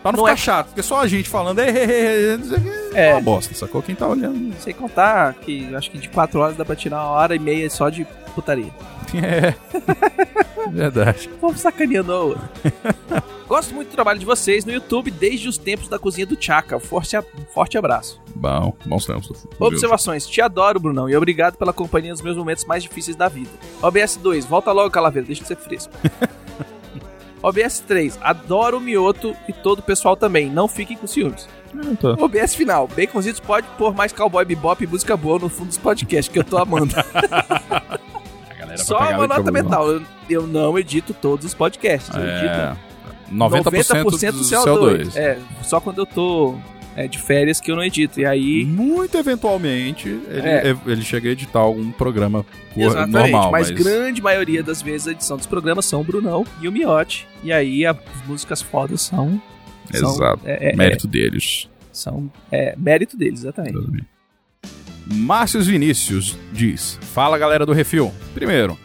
[0.00, 2.36] Pra não, Não ficar é- chato, porque só a gente falando, "Ei, ei, ei, ei",
[2.36, 3.12] não sei o quê, é É.
[3.14, 3.82] uma bosta, sacou?
[3.82, 4.54] Quem tá olhando.
[4.60, 7.68] Sem contar que acho que de 4 horas dá pra tirar uma hora e meia
[7.68, 8.70] só de putaria.
[9.14, 9.54] É.
[10.70, 11.28] Verdade.
[11.40, 12.48] Vamos sacaneando a outra.
[13.48, 16.78] Gosto muito do trabalho de vocês no YouTube desde os tempos da cozinha do Chaka.
[16.78, 17.16] Forte,
[17.54, 18.20] forte abraço.
[18.34, 19.46] Bom, bons tempos.
[19.58, 20.26] Observações.
[20.26, 23.50] Te adoro, Brunão, e obrigado pela companhia nos meus momentos mais difíceis da vida.
[23.80, 25.92] OBS 2, volta logo, Calaveira, deixa de ser fresco.
[27.42, 31.48] OBS 3, adoro o Mioto e todo o pessoal também, não fiquem com ciúmes.
[32.00, 32.22] Tô.
[32.22, 36.32] OBS final, Baconzitos pode pôr mais cowboy bebop e música boa no fundo dos podcasts,
[36.32, 36.92] que eu tô amando.
[38.76, 42.87] Só uma nota mental, eu, eu não edito todos os podcasts, eu edito É.
[43.32, 45.06] 90%, 90% do do CO2.
[45.06, 45.16] CO2.
[45.16, 46.54] É, só quando eu tô
[46.98, 48.20] é, de férias que eu não edito.
[48.20, 48.64] E aí.
[48.64, 50.76] Muito eventualmente ele, É.
[50.84, 52.44] ele chega a editar algum programa
[52.76, 53.12] Exatamente.
[53.12, 56.66] normal, mas, mas, grande maioria das vezes a edição dos programas são o Brunão e
[56.66, 57.26] o Miotti.
[57.44, 59.40] E aí as músicas fodas são.
[59.94, 60.40] são Exato.
[60.44, 61.68] É, é, mérito deles.
[61.70, 63.78] é, são é, mérito deles, exatamente.
[65.06, 68.12] Márcio Vinícius diz: Fala galera do Refil.
[68.34, 68.76] Primeiro,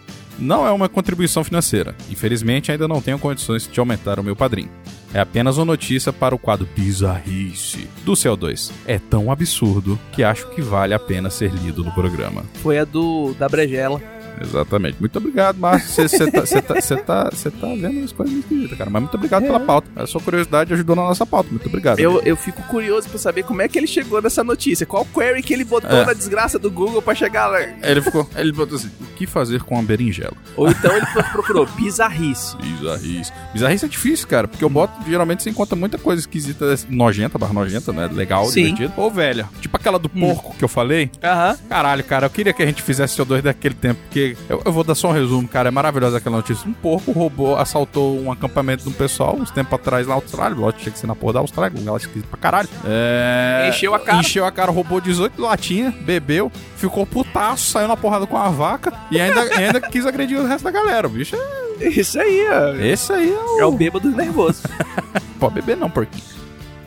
[0.44, 1.96] não é uma contribuição financeira.
[2.10, 4.70] Infelizmente, ainda não tenho condições de aumentar o meu padrinho.
[5.14, 8.72] É apenas uma notícia para o quadro Bizarrice do CO2.
[8.86, 12.44] É tão absurdo que acho que vale a pena ser lido no programa.
[12.56, 14.02] Foi a do da Brejela.
[14.42, 14.98] Exatamente.
[15.00, 16.08] Muito obrigado, Márcio.
[16.08, 18.90] Você tá, cê tá, cê tá, cê tá vendo as coisas esquisitas, cara.
[18.90, 19.90] Mas muito obrigado pela pauta.
[19.96, 21.50] A sua curiosidade ajudou na nossa pauta.
[21.50, 22.00] Muito obrigado.
[22.00, 24.86] Eu, eu fico curioso pra saber como é que ele chegou nessa notícia.
[24.86, 26.06] Qual query que ele botou É.
[26.06, 27.62] na desgraça do Google pra chegar lá?
[27.82, 28.30] Ele ficou.
[28.36, 30.34] Ele botou assim: o que fazer com a berinjela?
[30.58, 32.56] Ou então ele procurou bizarrice.
[32.58, 33.32] Bizarrice.
[33.54, 37.54] Bizarrice é difícil, cara, porque eu boto, geralmente você encontra muita coisa esquisita, nojenta, barra
[37.54, 38.10] nojenta, né?
[38.12, 38.64] Legal, Sim.
[38.74, 38.94] divertido.
[38.98, 39.48] Ou velha.
[39.62, 41.10] Tipo aquela do porco que eu falei.
[41.24, 41.58] Aham.
[41.70, 44.72] Caralho, cara, eu queria que a gente fizesse o 2 daquele tempo, porque eu, eu
[44.72, 45.70] vou dar só um resumo, cara.
[45.70, 46.68] É maravilhosa aquela notícia.
[46.68, 50.58] Um porco roubou, assaltou um acampamento do pessoal uns tempos atrás na Austrália.
[50.58, 52.70] Lógico, tinha que ser na porra da Austrália, um esquisito pra caralho.
[52.86, 53.70] É...
[53.70, 54.20] Encheu a cara.
[54.20, 58.94] Encheu a cara, roubou 18 latinhas, bebeu, ficou putaço, saiu na porrada com a vaca
[59.12, 61.08] e ainda, ainda quis agredir o resto da galera.
[61.08, 61.64] O bicho é.
[61.88, 62.76] Isso aí, ó.
[62.76, 63.60] Esse aí é o.
[63.60, 64.64] É o bêbado nervoso.
[65.40, 66.43] Pode beber não, porquinho.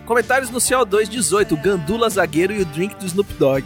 [0.06, 3.64] Comentários no CO2 18, o Gandula Zagueiro e o Drink do Snoop Dogg.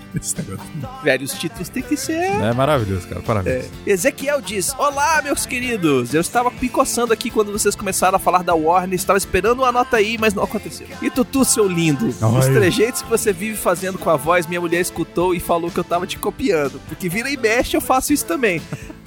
[1.04, 2.14] Velho, os títulos tem que ser.
[2.14, 3.20] É maravilhoso, cara.
[3.20, 3.66] Parabéns.
[3.86, 6.14] Ezequiel diz: Olá, meus queridos.
[6.14, 8.94] Eu estava picoçando aqui quando vocês começaram a falar da Warner.
[8.94, 10.86] Estava esperando uma nota aí, mas não aconteceu.
[11.02, 12.08] E Tutu, seu lindo.
[12.08, 12.54] Os Ai.
[12.54, 15.84] trejeitos que você vive fazendo com a voz, minha mulher escutou e falou que eu
[15.84, 16.80] tava te copiando.
[16.88, 18.62] Porque vira e mexe, eu faço isso também.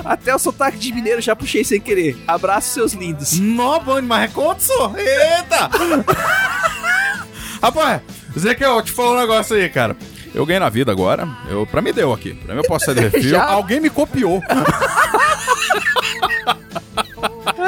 [0.06, 2.16] Até o sotaque de mineiro já puxei sem querer.
[2.28, 3.40] Abraço, seus lindos.
[3.40, 4.32] Nó, bom demais.
[4.98, 5.38] É?
[5.40, 5.70] Eita!
[7.64, 8.02] Rapaz,
[8.38, 9.96] Zequiel, eu te falar um negócio aí, cara.
[10.36, 11.26] Eu ganhei na vida agora.
[11.50, 12.34] Eu, pra mim deu aqui.
[12.34, 13.40] Pra mim eu posso sair do refil.
[13.40, 14.44] Alguém me copiou.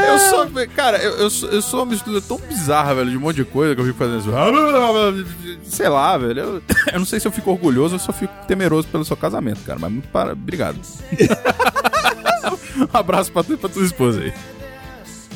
[0.07, 3.19] Eu sou, cara, eu, eu, sou, eu sou uma mistura tão bizarra, velho, de um
[3.19, 4.29] monte de coisa que eu fico fazendo isso.
[5.63, 6.39] Sei lá, velho.
[6.39, 9.17] Eu, eu não sei se eu fico orgulhoso ou se eu fico temeroso pelo seu
[9.17, 9.79] casamento, cara.
[9.79, 10.33] Mas muito para...
[10.33, 10.77] obrigado.
[12.77, 14.33] um abraço pra tu e pra tua esposa aí.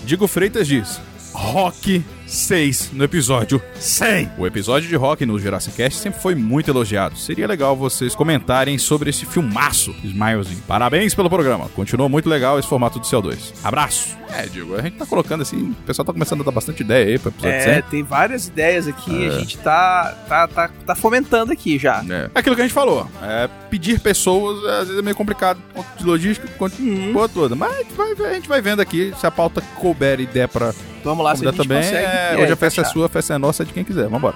[0.03, 0.99] Digo Freitas diz:
[1.33, 4.31] Rock 6 no episódio 100.
[4.37, 7.17] O episódio de Rock no Jurassic Cast sempre foi muito elogiado.
[7.17, 10.61] Seria legal vocês comentarem sobre esse filmaço, Smilezinho.
[10.67, 11.67] Parabéns pelo programa.
[11.69, 13.53] Continua muito legal esse formato do CO2.
[13.63, 14.15] Abraço.
[14.31, 17.07] É, Diego, a gente tá colocando assim, o pessoal tá começando a dar bastante ideia
[17.07, 19.27] aí pro episódio É, tem várias ideias aqui.
[19.27, 22.01] A gente tá, tá, tá, tá fomentando aqui já.
[22.03, 22.11] 100.
[22.13, 22.29] É.
[22.35, 25.59] Aquilo que a gente falou, é, pedir pessoas às vezes é meio complicado,
[25.97, 27.27] de logística, de Uhum.
[27.33, 27.55] toda.
[27.55, 30.73] Mas a gente, vai, a gente vai vendo aqui se a pauta couber ideia pra
[31.03, 31.77] Vamos lá, se a gente também.
[31.81, 32.05] consegue.
[32.05, 34.07] É, hoje a festa é sua, a festa é nossa, é de quem quiser.
[34.07, 34.35] Vambora.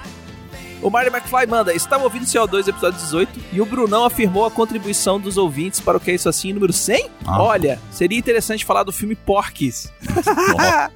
[0.82, 5.18] O Mario McFly manda, estava ouvindo CO2 episódio 18 e o Brunão afirmou a contribuição
[5.18, 7.08] dos ouvintes para o que é isso assim, número 100?
[7.26, 7.42] Ah.
[7.42, 9.90] Olha, seria interessante falar do filme Porques.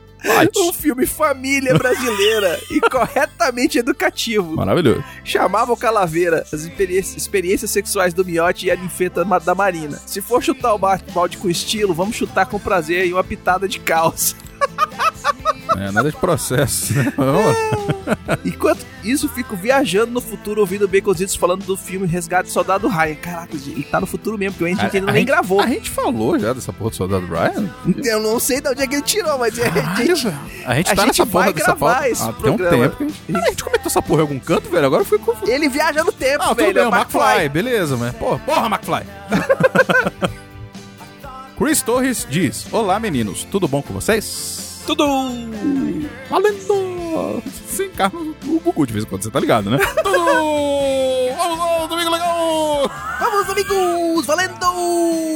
[0.56, 4.56] Um filme família brasileira e corretamente educativo.
[4.56, 5.04] Maravilhoso.
[5.22, 9.96] Chamava o Calaveira, as experiências, sexuais do Miote e a ninfeta da Marina.
[10.06, 13.68] Se for chutar o ba- balde com estilo, vamos chutar com prazer e uma pitada
[13.68, 14.34] de calça.
[15.76, 16.94] É, nada de processo.
[16.94, 17.12] né?
[17.16, 18.38] Lá.
[18.44, 23.14] Enquanto isso, fico viajando no futuro ouvindo Baconzitos falando do filme Resgate do Soldado Ryan.
[23.16, 25.60] Caraca, ele tá no futuro mesmo, porque a gente ainda A nem gente- gravou.
[25.60, 27.70] A gente falou já dessa porra do soldado Ryan?
[28.04, 30.26] Eu não sei de onde é que ele tirou, mas é, a gente,
[30.66, 32.96] A gente A tá gente nessa porra dessa pauta esse há tem um tempo.
[32.96, 33.36] Que a, gente...
[33.36, 34.86] a gente comentou essa porra em algum canto, velho?
[34.86, 35.50] Agora eu fui confuso.
[35.50, 36.74] ele viaja no tempo, Ah, tudo velho.
[36.74, 38.14] bem, é o o McFly, beleza, mas...
[38.16, 39.06] Porra, porra, McFly.
[41.58, 44.67] Chris Torres diz, Olá, meninos, tudo bom com vocês?
[44.88, 45.04] Tudo!
[46.30, 47.42] Valendo!
[47.66, 49.76] Sim, Carlos, o Gugu de vez em quando, você tá ligado, né?
[50.02, 50.18] Tudo!
[51.36, 52.90] Vamos lá, domingo legal!
[53.20, 54.24] Vamos, amigos!
[54.24, 54.58] Valendo!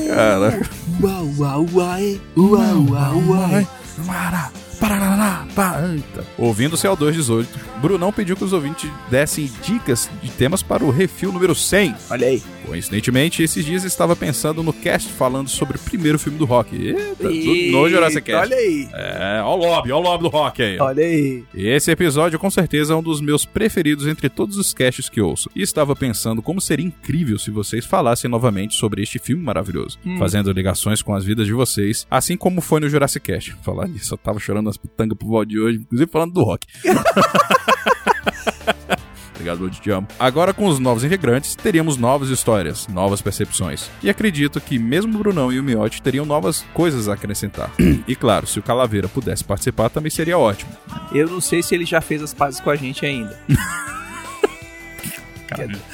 [0.08, 0.70] Caraca.
[1.02, 2.20] Uau, uau, uai!
[2.34, 3.68] Uau, uau, uai!
[4.06, 5.86] Para, parará, para.
[5.86, 6.26] Eita.
[6.38, 7.46] Ouvindo o CO218,
[7.82, 11.94] Brunão pediu que os ouvintes dessem dicas de temas para o refil número 100.
[12.08, 12.42] Olha aí.
[12.66, 16.76] Coincidentemente, esses dias estava pensando no cast falando sobre o primeiro filme do rock.
[16.76, 18.46] Eita, Eita, no Jurassic Cast.
[18.46, 18.88] Olha aí.
[18.92, 20.78] É, ó o lobby, ó o lobby do rock aí.
[20.78, 21.44] Olha aí.
[21.54, 25.50] Esse episódio, com certeza, é um dos meus preferidos entre todos os casts que ouço.
[25.54, 30.52] E estava pensando como seria incrível se vocês falassem novamente sobre este filme maravilhoso, fazendo
[30.52, 33.56] ligações com as vidas de vocês, assim como foi no Jurassic Cast.
[33.62, 36.66] Falar nisso, eu tava chorando as pitangas pro de hoje, inclusive falando do rock.
[39.42, 40.06] Obrigado, Lud, te amo.
[40.20, 43.90] Agora, com os novos integrantes, teríamos novas histórias, novas percepções.
[44.00, 47.68] E acredito que mesmo o Brunão e o Miotti teriam novas coisas a acrescentar.
[48.06, 50.70] e claro, se o Calaveira pudesse participar, também seria ótimo.
[51.12, 53.36] Eu não sei se ele já fez as pazes com a gente ainda.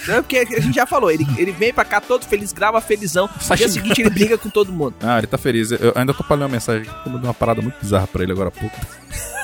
[0.06, 3.26] Não, porque a gente já falou, ele, ele vem pra cá todo feliz, grava felizão.
[3.26, 3.70] No dia Sashimi.
[3.70, 4.94] seguinte ele briga com todo mundo.
[5.02, 5.72] Ah, ele tá feliz.
[5.72, 8.50] Eu ainda tô falando uma mensagem eu mandei uma parada muito bizarra pra ele agora
[8.50, 8.76] há pouco.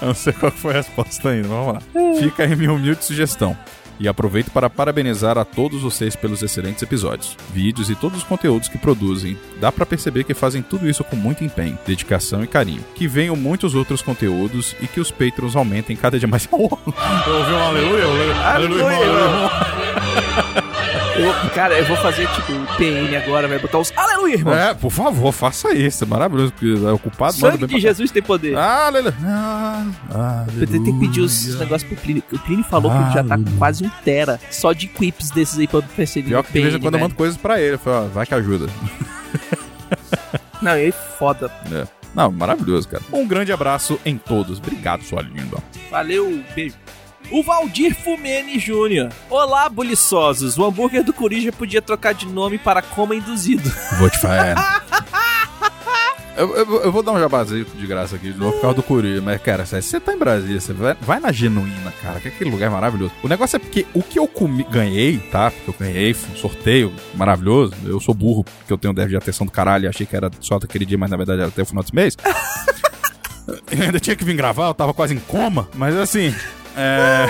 [0.00, 1.80] eu não sei qual foi a resposta ainda, vamos lá.
[2.18, 3.56] Fica aí minha humilde sugestão.
[4.00, 8.66] E aproveito para parabenizar a todos vocês pelos excelentes episódios, vídeos e todos os conteúdos
[8.66, 9.36] que produzem.
[9.60, 12.82] Dá pra perceber que fazem tudo isso com muito empenho, dedicação e carinho.
[12.94, 16.48] Que venham muitos outros conteúdos e que os patrons aumentem cada dia mais.
[16.50, 18.04] Eu ouvi um aleluia,
[18.42, 18.86] Aleluia,
[21.20, 24.54] Eu- cara, eu vou fazer tipo um PN agora, vai botar os Aleluia, irmão.
[24.54, 26.04] É, por favor, faça isso.
[26.04, 27.32] É maravilhoso, porque é ocupado.
[27.34, 28.56] Sangue de pra- Jesus tem poder.
[28.56, 29.14] Aleluia.
[29.24, 32.22] Ah, Eu tenho que pedir os negócios pro Plínio.
[32.32, 35.58] O Plínio falou que ele já tá com quase um tera só de quips desses
[35.58, 36.28] aí pra perceber.
[36.28, 37.74] Pior que de vez em quando eu mando coisas pra ele.
[37.74, 38.66] Eu falo, ó, vai que ajuda.
[40.60, 41.50] Não, ele é foda.
[41.72, 41.86] É.
[42.14, 43.02] Não, maravilhoso, cara.
[43.12, 44.58] Um grande abraço em todos.
[44.58, 45.58] Obrigado, sua linda.
[45.90, 46.74] Valeu, beijo.
[47.30, 49.10] O Valdir Fumene Júnior.
[49.28, 50.58] Olá, buliçosos.
[50.58, 53.70] O hambúrguer do Corija podia trocar de nome para Coma Induzido.
[53.98, 54.84] Vou te falar.
[56.36, 58.82] Eu, eu- eu vou dar um jabazinho de graça aqui, de novo, por causa do
[58.82, 59.20] Coreia.
[59.20, 62.48] Mas, cara, se você tá em Brasília, você vai, vai na Genuína, cara, que aquele
[62.50, 63.12] lugar é maravilhoso.
[63.22, 65.50] O negócio é porque o que eu comi, ganhei, tá?
[65.50, 67.74] Porque eu ganhei, foi um sorteio maravilhoso.
[67.84, 70.58] Eu sou burro, porque eu tenho déficit de atenção do caralho achei que era só
[70.58, 72.16] daquele dia, mas na verdade era até o final desse mês.
[73.72, 76.32] Eu ainda tinha que vir gravar, eu tava quase em coma, mas assim.
[76.76, 77.26] É.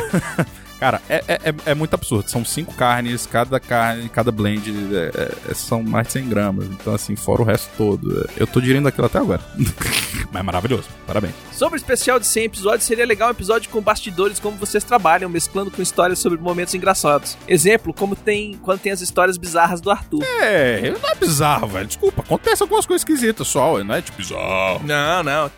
[0.80, 2.30] Cara, é, é, é- é muito absurdo.
[2.30, 6.64] São cinco carnes, cada carne, cada blend é- é- são mais de 100 gramas.
[6.68, 8.26] Então, assim, fora o resto todo.
[8.34, 9.42] Eu tô digerindo aquilo até agora.
[10.32, 10.88] Mas maravilhoso.
[11.06, 11.34] Parabéns.
[11.52, 15.28] Sobre o especial de 100 episódios, seria legal um episódio com bastidores como vocês trabalham,
[15.28, 17.36] mesclando com histórias sobre momentos engraçados.
[17.46, 20.24] Exemplo, como tem quando tem as histórias bizarras do Arthur.
[20.24, 21.88] É, não é bizarro, velho.
[21.88, 24.80] Desculpa, acontece algumas coisas esquisitas só, não é tipo bizarro.
[24.86, 25.50] Não, não.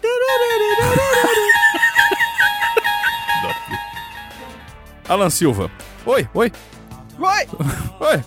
[5.09, 5.71] Alan Silva.
[6.07, 6.53] Oi, oi,
[7.19, 7.47] Vai!
[8.01, 8.25] oi.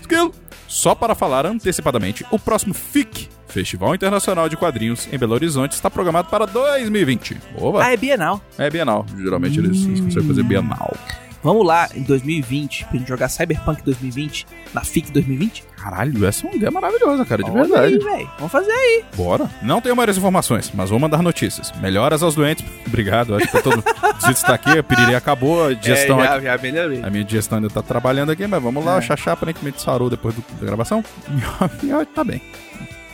[0.00, 0.34] Esquilo.
[0.68, 5.90] Só para falar antecipadamente, o próximo FIC, Festival Internacional de Quadrinhos, em Belo Horizonte, está
[5.90, 7.36] programado para 2020.
[7.58, 7.84] Oba!
[7.84, 8.40] Ah, é Bienal.
[8.56, 9.04] É Bienal.
[9.18, 10.96] Geralmente eles, eles conseguem fazer Bienal.
[11.42, 15.64] Vamos lá, em 2020, pra gente jogar Cyberpunk 2020 na FIC 2020?
[15.76, 18.08] Caralho, essa é uma ideia maravilhosa, cara, de Olha verdade.
[18.08, 18.28] aí.
[18.38, 19.04] Vamos fazer aí.
[19.16, 19.50] Bora.
[19.60, 21.72] Não tenho mais informações, mas vou mandar notícias.
[21.80, 22.64] Melhoras aos doentes.
[22.86, 23.82] Obrigado, acho que tá todo.
[24.20, 26.44] Zito está aqui, a piriri acabou, a digestão é, já, aqui.
[26.44, 27.02] já melhorei.
[27.02, 28.98] A minha digestão ainda tá trabalhando aqui, mas vamos lá.
[28.98, 31.04] O Xaxá aparentemente sarou depois do- da gravação.
[31.82, 32.40] Minha tá bem.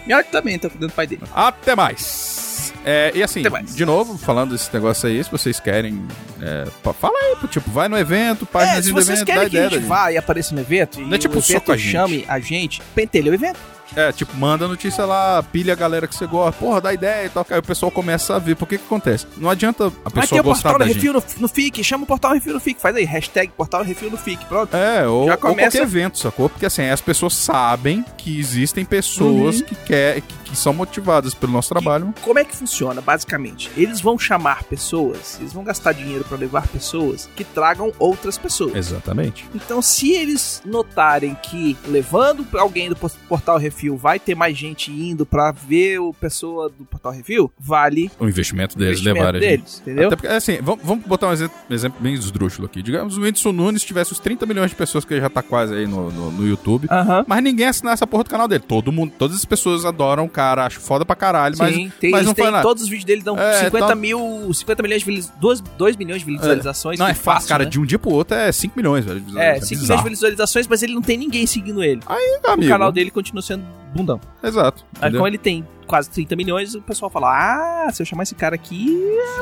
[0.06, 1.22] Minha também tá cuidando do pai dele.
[1.34, 2.47] Até mais.
[2.84, 3.42] É, e assim,
[3.74, 6.06] de novo, falando desse negócio aí, se vocês querem.
[6.40, 6.64] É,
[6.98, 9.56] fala aí, tipo, vai no evento, É, páginas se do vocês evento, dá querem que
[9.58, 9.80] a ideia.
[9.80, 11.90] gente vá e apareça no evento, Não é e tipo o evento a gente.
[11.92, 13.58] chame a gente, pentelha o evento.
[13.96, 17.28] É, tipo, manda notícia lá, pilha a galera que você gosta, porra, dá ideia e
[17.30, 17.44] tal.
[17.48, 18.54] Aí o pessoal começa a ver.
[18.54, 19.26] Por que que acontece?
[19.38, 20.96] Não adianta a Vai ter pessoa o gostar portal da gente.
[20.96, 24.10] Refil no, no FIC, chama o portal Refil no FIC, faz aí, hashtag portal Refil
[24.10, 24.76] no FIC, pronto.
[24.76, 26.50] É, ou, Já ou começa- qualquer evento, sacou?
[26.50, 29.66] Porque assim, as pessoas sabem que existem pessoas Uhum.
[29.66, 32.12] que, quer, que, que são motivadas pelo nosso trabalho.
[32.22, 33.70] Como é que funciona, basicamente?
[33.76, 38.74] Eles vão chamar pessoas, eles vão gastar dinheiro pra levar pessoas que tragam outras pessoas.
[38.74, 39.46] Exatamente.
[39.54, 45.26] Então, se eles notarem que levando alguém do Portal Refil vai ter mais gente indo
[45.26, 49.38] pra ver o pessoa do Portal Refil, vale O investimento deles gente.
[49.38, 50.06] deles, entendeu?
[50.06, 52.82] Até porque, assim, vamos, vamos botar um exemplo, exemplo bem esdrúxulo aqui.
[52.82, 55.74] Digamos o Whindersson Nunes tivesse os 30 milhões de pessoas que ele já tá quase
[55.74, 56.88] aí no, no, no YouTube.
[56.90, 57.24] Aham.
[57.26, 58.64] Mas ninguém assina essa porra do canal dele.
[58.66, 62.10] Todo mundo, todas as pessoas adoram o cara, acham foda pra caralho, mas, Sim, tem,
[62.12, 62.62] mas não têm- faz nada.
[62.62, 65.96] todos os vídeos dele dão É, 50 então- mil, 50 milhões de visualizações, 2, 2
[65.96, 66.98] milhões de visualizações.
[66.98, 67.64] Não, é fácil, cara.
[67.64, 67.70] né?
[67.70, 69.18] De um dia pro outro é 5 milhões, velho.
[69.18, 70.02] É, 5 milhões bizarro.
[70.04, 72.00] de visualizações, mas ele não tem ninguém seguindo ele.
[72.06, 72.70] Aí, O amigo.
[72.70, 74.20] canal dele continua sendo bundão.
[74.42, 74.84] Exato.
[75.00, 78.34] Aí, como ele tem quase 30 milhões, o pessoal fala: ah, se eu chamar esse
[78.34, 78.96] cara aqui,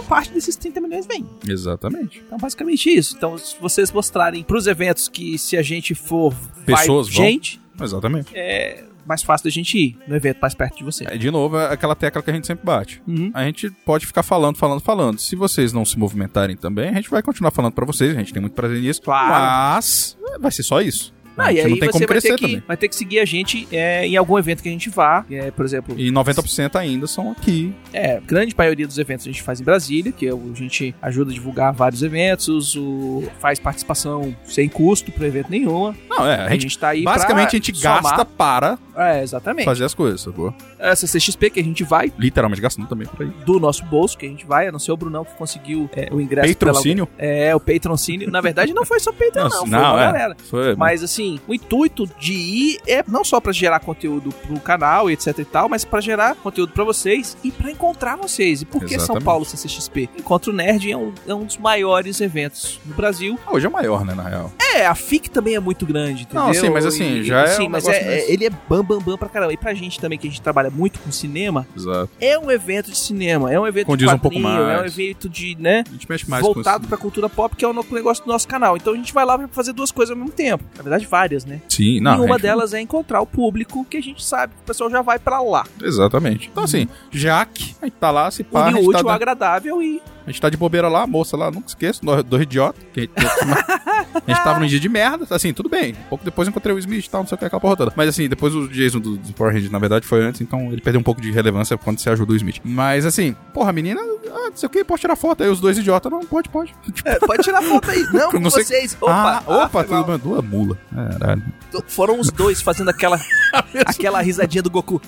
[0.08, 1.26] parte desses 30 milhões vem.
[1.46, 2.22] Exatamente.
[2.24, 3.14] Então, basicamente isso.
[3.16, 6.32] Então, se vocês mostrarem pros eventos que se a gente for,
[6.64, 7.24] Pessoas vai vão.
[7.26, 8.30] gente, Exatamente.
[8.34, 11.04] é mais fácil da gente ir no evento mais perto de você.
[11.08, 13.02] É, de novo, é aquela tecla que a gente sempre bate.
[13.06, 13.30] Uhum.
[13.32, 15.18] A gente pode ficar falando, falando, falando.
[15.18, 18.14] Se vocês não se movimentarem também, a gente vai continuar falando pra vocês.
[18.14, 19.02] A gente tem muito prazer nisso.
[19.02, 19.28] Claro.
[19.30, 21.14] Mas vai ser só isso.
[21.36, 22.96] Ah, e gente aí não tem você como vai crescer ter, que, vai ter que
[22.96, 25.24] seguir a gente é, em algum evento que a gente vá.
[25.30, 27.74] É, por exemplo, E 90% ainda são aqui.
[27.92, 31.30] É, grande maioria dos eventos a gente faz em Brasília, que é a gente ajuda
[31.30, 35.94] a divulgar vários eventos, o, faz participação sem custo pro evento nenhuma.
[36.08, 36.62] Não, é, a A gente.
[36.62, 38.02] gente tá aí basicamente, a gente somar.
[38.02, 39.64] gasta para É, exatamente.
[39.64, 40.54] fazer as coisas, sacou?
[40.78, 43.30] Essa CXP que a gente vai Literalmente gastando também por aí.
[43.44, 46.08] do nosso bolso, que a gente vai, a não ser o Brunão que conseguiu é,
[46.12, 46.52] o ingresso.
[46.54, 47.06] Patrocínio?
[47.06, 48.30] Pela, é, o Patroncínio.
[48.30, 50.06] Na verdade, não foi só Patreon, não, foi não, é.
[50.06, 50.36] galera.
[50.48, 55.10] Foi, Mas assim, o intuito de ir é não só pra gerar conteúdo pro canal
[55.10, 58.62] e etc e tal, mas pra gerar conteúdo pra vocês e pra encontrar vocês.
[58.62, 59.24] E por que São Exatamente.
[59.24, 60.08] Paulo CCXP?
[60.18, 63.38] Encontro Nerd é um, é um dos maiores eventos no Brasil.
[63.46, 64.52] Ah, Hoje é maior, né, na real.
[64.74, 66.46] É, a FIC também é muito grande, entendeu?
[66.46, 68.32] Não, sim, mas assim, já é Sim, um mas é, desse.
[68.32, 69.52] ele é bam, bam, bam pra caramba.
[69.52, 72.08] E pra gente também, que a gente trabalha muito com cinema, Exato.
[72.20, 74.80] é um evento de cinema, é um evento Condiz de um pouco quadrinho, é um
[74.80, 74.92] mais.
[74.98, 78.24] evento de, né, A gente mexe mais voltado pra cultura pop, que é o negócio
[78.24, 78.76] do nosso canal.
[78.76, 80.64] Então a gente vai lá pra fazer duas coisas ao mesmo tempo.
[80.76, 81.60] Na verdade, várias, né?
[81.68, 82.14] Sim, não.
[82.16, 84.90] e uma gente- delas é encontrar o público que a gente sabe que o pessoal
[84.90, 85.64] já vai pra lá.
[85.82, 86.48] Exatamente.
[86.50, 89.06] Então, assim, já que a gente tá lá, se pá, a Unir o tá, útil
[89.08, 92.42] da- agradável e a gente tá de bobeira lá, a moça lá, nunca esqueço, dois
[92.42, 92.82] idiotas.
[92.92, 95.92] que a gente- tava num dia de merda, assim, tudo bem.
[95.92, 97.92] Um pouco depois encontrei o Smith e tal, não sei o que, aquela porra toda.
[97.96, 100.80] Mas assim, depois o Jason do, do Power Rangers, na verdade, foi antes, então ele
[100.80, 102.60] perdeu um pouco de relevância quando você ajudou o Smith.
[102.64, 105.42] Mas assim, porra, a menina, ah, não sei o que, pode tirar foto.
[105.42, 106.74] Aí os dois idiotas, não, pode, pode.
[106.92, 108.02] Tipo, É, pode tirar foto aí.
[108.12, 108.96] Não, não sei- vocês.
[109.00, 110.78] Opa, ah, opa, ah, bem, duas mula.
[110.92, 111.42] Caralho.
[111.86, 113.20] Foram os dois fazendo aquela,
[113.86, 115.00] aquela risadinha do Goku.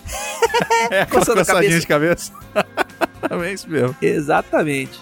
[0.91, 2.33] É, Coçando a coçadinha de cabeça.
[3.31, 3.97] é isso mesmo.
[4.03, 4.99] Exatamente.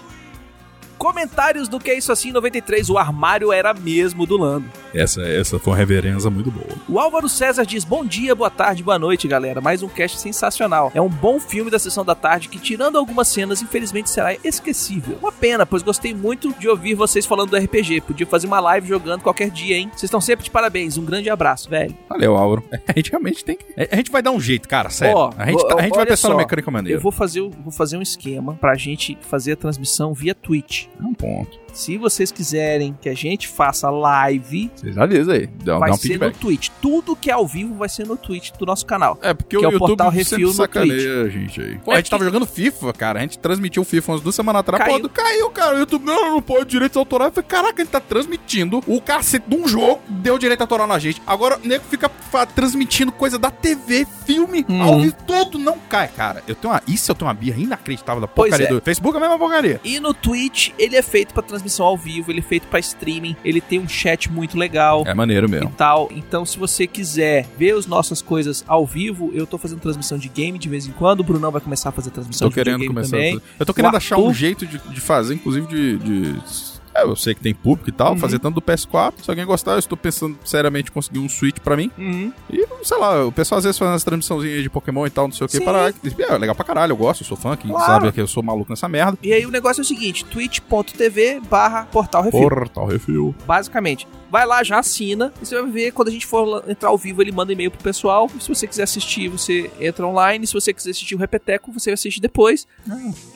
[0.97, 2.89] Comentários do Que É Isso Assim 93.
[2.89, 4.69] O armário era mesmo do Lando.
[4.93, 6.67] Essa, essa foi uma reverência muito boa.
[6.87, 9.59] O Álvaro César diz: Bom dia, boa tarde, boa noite, galera.
[9.61, 10.91] Mais um cast sensacional.
[10.95, 15.17] É um bom filme da sessão da tarde que, tirando algumas cenas, infelizmente será esquecível.
[15.21, 18.01] Uma pena, pois gostei muito de ouvir vocês falando do RPG.
[18.01, 19.89] Podia fazer uma live jogando qualquer dia, hein?
[19.91, 20.97] Vocês estão sempre de parabéns.
[20.97, 21.95] Um grande abraço, velho.
[22.09, 22.63] Valeu, Álvaro.
[22.87, 23.65] A gente realmente tem que.
[23.91, 25.15] A gente vai dar um jeito, cara, sério.
[25.17, 26.97] Ó, a gente, tá- a gente vai pensar na mecânica maneira.
[26.97, 30.85] Eu vou fazer, vou fazer um esquema pra gente fazer a transmissão via Twitch.
[30.99, 31.59] É um ponto.
[31.77, 35.45] Se vocês quiserem que a gente faça live, Vocês avisam aí.
[35.63, 36.33] Dá, vai dá um ser feedback.
[36.33, 36.69] no Twitch.
[36.81, 39.19] Tudo que é ao vivo vai ser no Twitch do nosso canal.
[39.21, 41.77] É, porque Que o é o YouTube Portal Refil no sacaneia a gente aí.
[41.77, 43.19] Pô, É a gente tava jogando FIFA, cara.
[43.19, 44.83] A gente transmitiu o FIFA umas duas semanas atrás.
[44.83, 45.01] Caiu.
[45.01, 45.75] Pô, caiu, cara.
[45.75, 47.29] O YouTube, não, não pode direitos autorais.
[47.29, 50.97] Eu falei, caraca, ele tá transmitindo o cacete de um jogo, deu direito autoral na
[50.97, 51.21] gente.
[51.27, 52.09] Agora o nego fica
[52.55, 54.81] transmitindo coisa da TV, filme, Uhum.
[54.81, 56.43] ao vivo, tudo não cai, cara.
[56.47, 58.69] Eu tenho uma, isso eu tenho uma birra inacreditável da porcaria é.
[58.69, 59.79] do Facebook, é a mesma porcaria.
[59.83, 63.35] E no Twitch, ele é feito pra transmissão ao vivo, ele é feito pra streaming,
[63.43, 65.03] ele tem um chat muito legal.
[65.05, 65.71] É maneiro E mesmo.
[65.77, 66.09] tal.
[66.15, 70.29] Então, se você quiser ver as nossas coisas ao vivo, eu tô fazendo transmissão de
[70.29, 71.19] game de vez em quando.
[71.19, 73.11] O Brunão vai começar a fazer transmissão Tô de querendo começar.
[73.11, 73.41] também.
[73.59, 75.97] Eu tô querendo O achar um Arthur- jeito de, de fazer, inclusive de.
[75.97, 78.17] de- é, eu sei que tem público e tal, Uhum.
[78.19, 79.13] fazer tanto do PS4.
[79.23, 81.91] Se alguém gostar, eu estou pensando seriamente em conseguir um Switch pra mim.
[81.97, 82.31] Uhum.
[82.49, 85.33] E, sei lá, o pessoal às vezes faz umas transmissãozinhas de Pokémon e tal, não
[85.33, 85.59] sei o que.
[85.61, 85.89] Para...
[85.89, 87.85] É legal pra caralho, eu gosto, eu sou fã, quem Claro.
[87.85, 89.17] sabe que eu sou maluco nessa merda.
[89.21, 92.39] E aí o negócio é o seguinte, twitch.tv barra portal refil.
[92.49, 93.35] Portal Refil.
[93.45, 94.07] Basicamente.
[94.29, 95.31] Vai lá, já assina.
[95.41, 97.81] E você vai ver quando a gente for entrar ao vivo, ele manda e-mail pro
[97.81, 98.29] pessoal.
[98.37, 100.45] E se você quiser assistir, você entra online.
[100.45, 102.67] Se você quiser assistir o Repeteco, você assiste depois.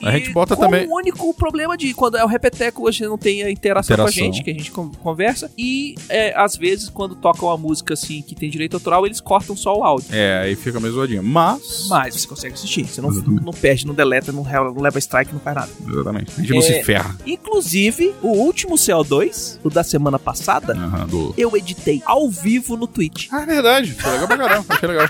[0.02, 3.06] A E gente bota também- o único problema de quando é o Repeteco, a gente
[3.08, 4.32] não tem a interação, com a Interação.
[4.32, 5.50] gente, que a gente con- conversa.
[5.56, 9.54] E é, às vezes, quando toca uma música assim que tem direito autoral, eles cortam
[9.56, 10.08] só o áudio.
[10.12, 11.22] É, aí fica meio zoadinho.
[11.22, 11.86] Mas.
[11.88, 12.84] Mas você consegue assistir.
[12.86, 13.44] Você não, Exatamente.
[13.44, 15.70] não perde, não deleta, não, não leva strike, não faz nada.
[15.88, 16.32] Exatamente.
[16.36, 16.62] A gente não É.
[16.62, 17.16] se ferra.
[17.26, 21.34] Inclusive, o último CO2, o da semana passada, Aham, do.
[21.36, 23.28] eu editei ao vivo no Twitch.
[23.30, 23.92] Ah, é verdade.
[23.92, 25.08] Foi legal pra caramba, achei legal.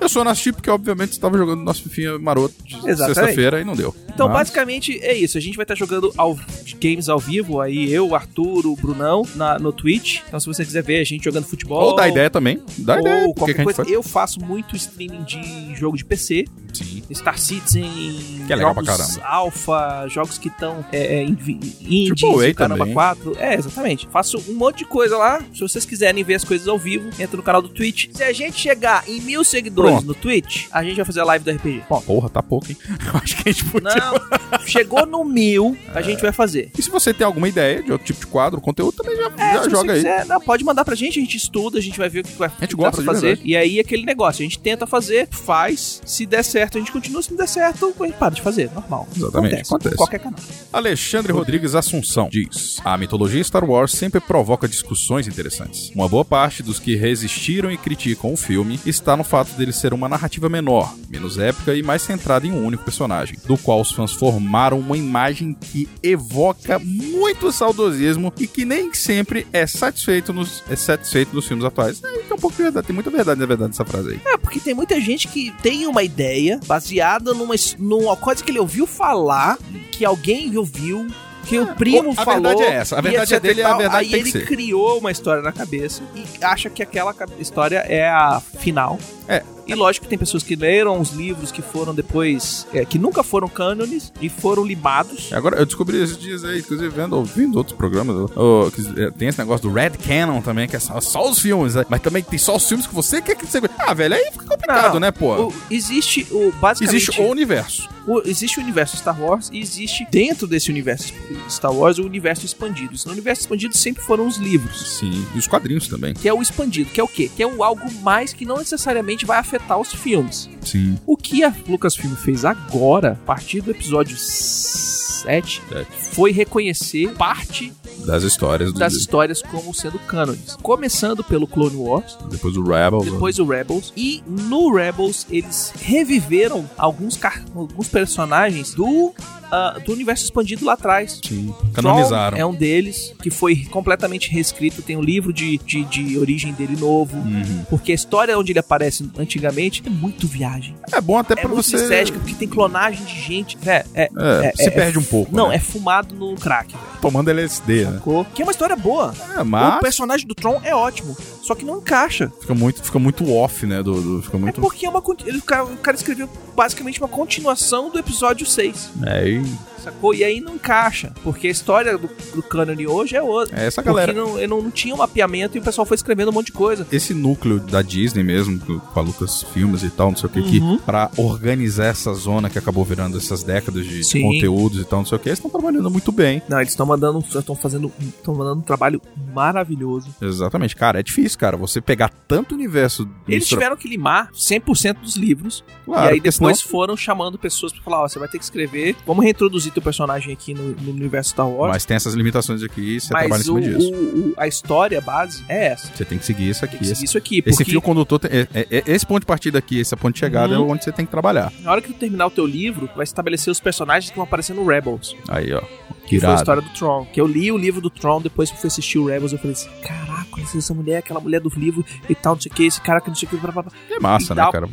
[0.00, 3.74] Eu só não assisti porque, obviamente, estava jogando nosso fifinha maroto de sexta-feira e não
[3.76, 3.94] deu.
[4.12, 5.38] Então, Mas- basicamente, é isso.
[5.38, 6.36] A gente vai estar jogando ao-
[6.80, 10.20] games ao vivo, aí eu, o Arthur, o Brunão, na, no Twitch.
[10.26, 11.82] Então, se você quiser ver a gente jogando futebol.
[11.82, 12.60] Ou dá ideia também.
[12.78, 13.28] Dá ou ideia.
[13.28, 13.82] que qualquer coisa.
[13.88, 16.44] Eu faço muito streaming de jogo de PC.
[16.72, 17.02] Sim.
[17.12, 22.50] Star Citizen, Que é legal jogos alpha, jogos que estão é, é, indies, Triple A
[22.50, 22.94] o caramba também.
[22.94, 23.36] 4.
[23.38, 24.08] É, exatamente.
[24.10, 25.42] Faço um monte de coisa lá.
[25.52, 28.08] Se vocês quiserem ver as coisas ao vivo, entra no canal do Twitch.
[28.12, 30.06] Se a gente chegar em mil seguidores Pronto.
[30.06, 31.82] no Twitch, a gente vai fazer a live do RPG.
[31.88, 32.76] Bom, Porra, tá pouco, hein?
[33.06, 33.94] Eu acho que a gente podia.
[33.94, 36.70] não, chegou no mil, a gente vai fazer.
[36.76, 39.52] E se você tem alguma ideia de outro tipo de quadro, conteúdo, também já, É,
[39.54, 39.96] já se joga você aí.
[39.98, 42.32] quiser, não, pode mandar pra gente, a gente estuda, a gente vai ver o que
[42.36, 43.40] vai A gente gosta pra de fazer.
[43.44, 47.22] E aí aquele negócio, a gente tenta fazer, faz, se der certo, a gente continua.
[47.22, 48.70] Se não der certo, a gente para de fazer.
[48.74, 49.08] Normal.
[49.16, 49.68] Exatamente, Acontece.
[49.74, 49.96] acontece.
[49.96, 50.38] Qualquer canal.
[50.72, 55.90] Alexandre Rodrigues Assunção diz: A mitologia Star Wars sempre provoca discussões interessantes.
[55.94, 59.92] Uma boa parte dos que resistiram e criticam o filme está no fato dele ser
[59.92, 63.92] uma narrativa menor, menos épica e mais centrada em um único personagem, do qual os
[63.92, 70.62] fãs formaram uma imagem que evoca muito saudosismo e que nem sempre é satisfeito nos,
[70.68, 72.02] é satisfeito nos filmes atuais.
[72.02, 74.20] É, tem um pouco de verdade, tem muita verdade na verdade nessa frase aí.
[74.24, 78.58] É, porque tem muita gente que tem uma ideia baseada numa, numa coisa que ele
[78.58, 79.58] ouviu falar,
[79.90, 81.06] que alguém ouviu,
[81.44, 82.42] que o primo a falou.
[82.42, 85.42] verdade é essa, a verdade é dele e a verdade Aí ele criou uma história
[85.42, 88.98] na cabeça e acha que aquela história é a final.
[89.28, 89.42] É.
[89.66, 93.22] E lógico que tem pessoas que leram os livros que foram depois, é, que nunca
[93.22, 95.32] foram cânones e foram limados.
[95.32, 99.28] Agora, eu descobri esses dias aí, inclusive vendo, ouvindo outros programas, ó, que, é, tem
[99.28, 101.84] esse negócio do Red Canon também, que é só, só os filmes, né?
[101.88, 103.60] mas também tem só os filmes que você quer que você...
[103.78, 105.48] Ah, velho, aí fica complicado, Não, né, pô?
[105.48, 107.88] O- existe o basicamente Existe o universo.
[108.06, 111.12] o- existe o universo Star Wars e existe dentro desse universo
[111.48, 112.94] Star Wars o universo expandido.
[113.06, 114.98] No universo expandido sempre foram os livros.
[114.98, 116.14] Sim, e os quadrinhos também.
[116.14, 117.30] Que é o expandido, que é o quê?
[117.34, 120.48] Que é o algo mais que não necessariamente vai afetar os filmes.
[120.62, 120.98] Sim.
[121.06, 125.88] O que a Lucasfilm fez agora, a partir do episódio 7, Sete.
[126.14, 127.72] foi reconhecer parte
[128.04, 130.56] Das histórias, das histórias como sendo cânones.
[130.62, 133.04] Começando pelo Clone Wars, depois do Rebels.
[133.10, 139.14] depois o Rebels, e no Rebels eles reviveram alguns, car- alguns personagens do,
[139.52, 141.20] ah, do universo expandido lá atrás.
[141.22, 142.36] Sim, canonizaram.
[142.38, 146.74] É um deles, que foi completamente reescrito, tem um livro de, de, de origem dele
[146.76, 147.16] novo.
[147.18, 147.64] Uhum.
[147.70, 150.74] Porque a história onde ele aparece antigamente é muito viagem.
[150.90, 151.76] É bom até É pra muito você...
[151.76, 153.58] estética, porque tem clonagem de gente.
[153.66, 155.56] É, É, é- se é- perde um pouco, Não, né?
[155.56, 156.74] é fumado no crack.
[157.00, 157.92] Tomando LSD, né?
[157.94, 158.24] Sacou?
[158.34, 159.12] Que é uma história boa.
[159.36, 162.32] É, mas O personagem do Tron é ótimo, só que não encaixa.
[162.40, 163.82] fica muito, fica muito off, né?
[163.82, 164.60] Do, do- fica É muito...
[164.60, 168.90] porque é uma, o, cara, o cara escreveu basicamente uma continuação do episódio 6.
[169.04, 169.44] É, e
[169.82, 170.14] Sacou?
[170.14, 171.12] E aí não encaixa.
[171.22, 173.58] Porque a história do, do cânone hoje é outra.
[173.60, 174.12] é essa Porque galera...
[174.12, 176.52] não, ele não, não tinha um mapeamento e o pessoal foi escrevendo um monte de
[176.52, 176.86] coisa.
[176.92, 180.32] esse núcleo da Disney mesmo, com com a Lucas Filmes e tal, não sei o
[180.32, 180.76] que, Uhum.
[180.78, 185.06] que pra organizar essa zona que acabou virando essas décadas de conteúdos e tal, não
[185.06, 186.42] sei o que, eles estão trabalhando muito bem.
[186.48, 189.00] Não, eles estão mandando, estão fazendo, estão mandando um trabalho
[189.42, 190.14] maravilhoso.
[190.20, 193.02] Exatamente, cara, é difícil, cara, você pegar tanto universo.
[193.26, 195.64] Eles mistura- tiveram que limar 100% dos livros.
[195.84, 198.38] Claro, e aí porque depois senão- foram chamando pessoas pra falar, ó, você vai ter
[198.38, 201.72] que escrever, vamos reintroduzir teu personagem aqui no, no universo Star Wars.
[201.72, 203.92] Mas tem essas limitações aqui e você trabalha em cima disso.
[203.92, 205.88] o- o- a história base é essa.
[205.94, 206.78] Você tem que seguir isso aqui.
[206.78, 209.58] Tem Esse, isso aqui, esse porque fio condutor, é- é- é- esse ponto de partida
[209.58, 210.68] aqui, esse ponto de chegada Uhum.
[210.68, 211.52] é onde você tem que trabalhar.
[211.60, 214.54] na hora que tu terminar o teu livro, vai estabelecer os personagens que vão aparecer
[214.54, 215.14] no Rebels.
[215.28, 215.62] Aí, ó.
[216.06, 217.06] Que foi a história do Tron.
[217.12, 219.38] Que eu li o livro do Tron, depois que eu fui assistir o Rebels, eu
[219.38, 222.64] falei assim, caraca, essa mulher, aquela mulher do livro e tal, não sei o que,
[222.64, 223.72] esse cara que não sei o que, blá, blá, blá.
[223.90, 224.68] É massa, né, cara?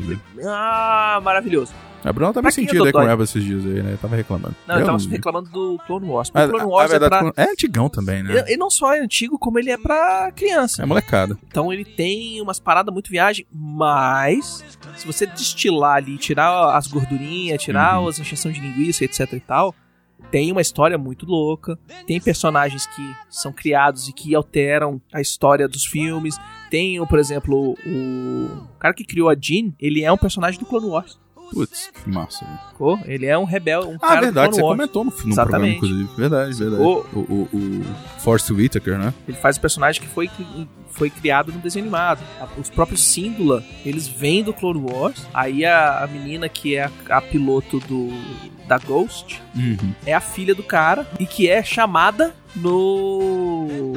[0.45, 1.71] Ah, maravilhoso.
[2.03, 3.05] A Bruna tava sentido é aí com o?
[3.05, 3.97] Rebels esses dias aí, né?
[4.01, 4.55] Tava reclamando.
[4.67, 6.31] Não, eu, tava não- reclamando do Clone Wars.
[6.33, 7.43] A, O Clone a- a Wars é verdade, pra...
[7.43, 8.43] é antigão também, né?
[8.47, 10.81] Ele não só é antigo, como ele é pra criança.
[10.81, 11.37] É molecada.
[11.47, 14.63] Então ele tem umas paradas muito viagem, mas
[14.95, 18.07] se você destilar ali, tirar as gordurinhas, tirar Uhum.
[18.07, 19.75] as injeções de linguiça, etc e tal,
[20.31, 21.77] tem uma história muito louca.
[22.07, 26.37] Tem personagens que são criados e que alteram a história dos filmes.
[26.69, 30.85] Tem, por exemplo, o cara que criou a Jean, ele é um personagem do Clone
[30.87, 31.19] Wars.
[31.51, 32.45] Putz, que massa.
[32.69, 32.99] sacou?
[33.05, 35.75] Ele é um rebelde, um Ah, cara verdade, do você comentou no, no programa, Exatamente.
[35.77, 36.09] inclusive.
[36.17, 36.81] Verdade, verdade.
[36.83, 37.83] O- O, o, o
[38.19, 39.13] Force Whitaker, né?
[39.27, 40.29] Ele faz o personagem que foi,
[40.91, 42.19] foi criado no desenho animado.
[42.57, 45.25] Os próprios Síndula, eles vêm do Clone Wars.
[45.33, 48.09] Aí a, a menina que é a, a piloto do
[48.67, 49.95] da Ghost Uhum.
[50.05, 53.93] é a filha do cara e que é chamada no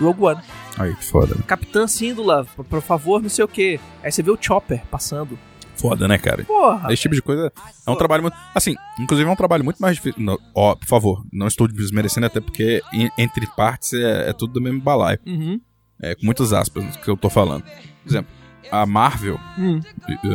[0.00, 0.40] Rogue One.
[0.78, 1.36] Aí, que foda.
[1.46, 3.78] Capitã Síndula, por, por favor, não sei o que.
[4.02, 5.38] Aí você vê o Chopper passando.
[5.76, 6.44] Foda, né, cara?
[6.44, 6.92] Porra!
[6.92, 7.52] Esse tipo de coisa
[7.86, 8.36] é um trabalho muito.
[8.54, 10.22] Assim, inclusive é um trabalho muito mais difícil.
[10.22, 12.80] Não, ó, por favor, não estou desmerecendo, até porque
[13.18, 15.18] entre partes é, é tudo do mesmo balaio.
[15.26, 15.60] Uhum.
[16.00, 17.62] É, com muitas aspas que eu tô falando.
[17.62, 18.30] Por exemplo,
[18.70, 19.80] a Marvel, Hum,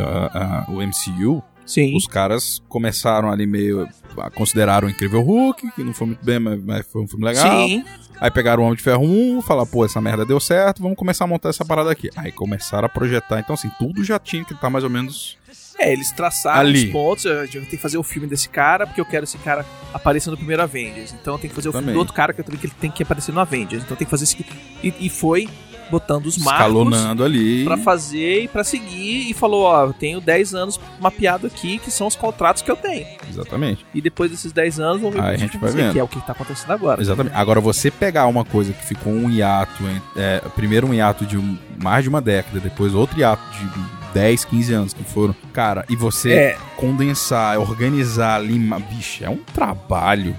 [0.02, 1.96] a- a- o MCU, sim.
[1.96, 3.88] os caras começaram ali meio.
[4.22, 7.68] A considerar o Incrível Hulk, que não foi muito bem, mas, foi um filme legal.
[7.68, 7.84] Sim.
[8.20, 11.24] Aí pegaram o Homem de Ferro 1, falaram, pô, essa merda deu certo, vamos começar
[11.24, 12.10] a montar essa parada aqui.
[12.18, 13.40] Aí começaram a projetar.
[13.40, 15.38] Então, assim, tudo já tinha que estar mais ou menos.
[15.78, 16.88] É, eles traçaram Ali.
[16.88, 17.26] os pontos.
[17.26, 20.30] A gente tem que fazer o filme desse cara, porque eu quero esse cara aparecer
[20.30, 21.16] no primeiro Avengers.
[21.20, 21.96] Então tem que fazer o filme Também.
[21.96, 23.84] do outro cara que eu também que ele tem que aparecer no Avengers.
[23.84, 24.46] Então tem que fazer esse.
[24.84, 25.48] E, e foi
[25.90, 27.64] botando os marcos escalonando ali.
[27.66, 29.30] pra fazer e pra seguir.
[29.30, 32.76] E falou: Ó, eu tenho 10 anos mapeado aqui, que são os contratos que eu
[32.76, 33.06] tenho.
[33.30, 33.86] Exatamente.
[33.94, 35.94] E depois desses 10 anos, vamos ver Aí a gente vai fazer, vendo.
[35.94, 37.02] Que é o que tá acontecendo agora.
[37.02, 37.36] Exatamente.
[37.36, 39.84] Agora, você pegar uma coisa que ficou um hiato,
[40.16, 43.70] é, primeiro um hiato de um- mais de uma década, depois outro hiato de
[44.14, 45.36] 10, 15 anos que foram.
[45.54, 46.58] Cara, e você É.
[46.76, 48.80] condensar, organizar, limar.
[48.80, 50.36] Bicho, é um trabalho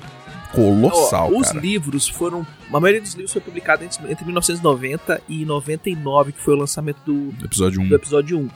[0.53, 1.61] colossal, os cara.
[1.61, 2.47] livros foram.
[2.73, 7.01] A maioria dos livros foi publicada entre, entre 1990 e 99, que foi o lançamento
[7.05, 7.89] do, Episódio 1.
[7.89, 8.49] do episódio 1.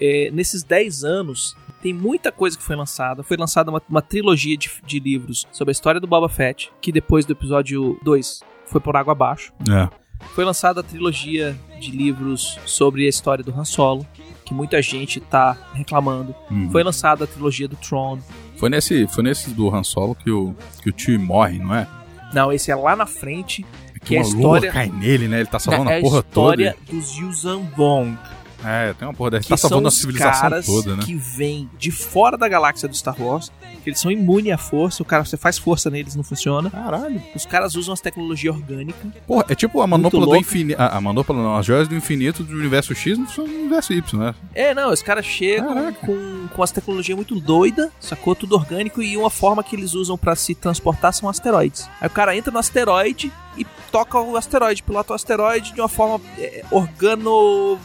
[0.00, 3.22] É, nesses 10 anos, tem muita coisa que foi lançada.
[3.22, 6.92] Foi lançada uma, uma trilogia de, de livros sobre a história do Boba Fett, que
[6.92, 9.52] depois do episódio 2 foi por água abaixo.
[9.68, 9.88] É.
[10.34, 14.06] Foi lançada a trilogia de livros sobre a história do Han Solo,
[14.44, 16.34] que muita gente tá reclamando.
[16.50, 16.70] Hum.
[16.70, 18.18] Foi lançada a trilogia do Tron.
[18.56, 21.86] Foi nesse, foi nesse do Han Solo que o, que o tio morre, não é?
[22.32, 23.64] Não, esse é lá na frente,
[24.04, 24.70] que é a história.
[24.72, 25.40] cai nele, né?
[25.40, 26.98] Ele tá salvando é a a porra história toda.
[26.98, 28.18] dos Yuuzhan Vong.
[28.64, 29.44] É, tem uma porra dessa.
[29.44, 31.02] que Tá salvando a civilização caras toda, né?
[31.04, 33.52] que vêm de fora da galáxia do Star Wars,
[33.82, 36.70] que eles são imunes à força, o cara, você faz força neles, não funciona.
[36.70, 37.22] Caralho.
[37.34, 39.12] Os caras usam as tecnologias orgânicas.
[39.26, 40.80] Porra, é tipo a manopla do infinito.
[40.80, 43.92] A, a manopla não, as joias do infinito do universo X não são do universo
[43.92, 44.34] Y, né?
[44.54, 46.06] É, não, os caras chegam Caraca.
[46.06, 48.34] com, com as tecnologias muito doidas, sacou?
[48.34, 51.88] Tudo orgânico e uma forma que eles usam pra se transportar são asteroides.
[52.00, 55.88] Aí o cara entra no asteroide e toca o asteroide, pilota o asteroide de uma
[55.88, 57.78] forma é, organo.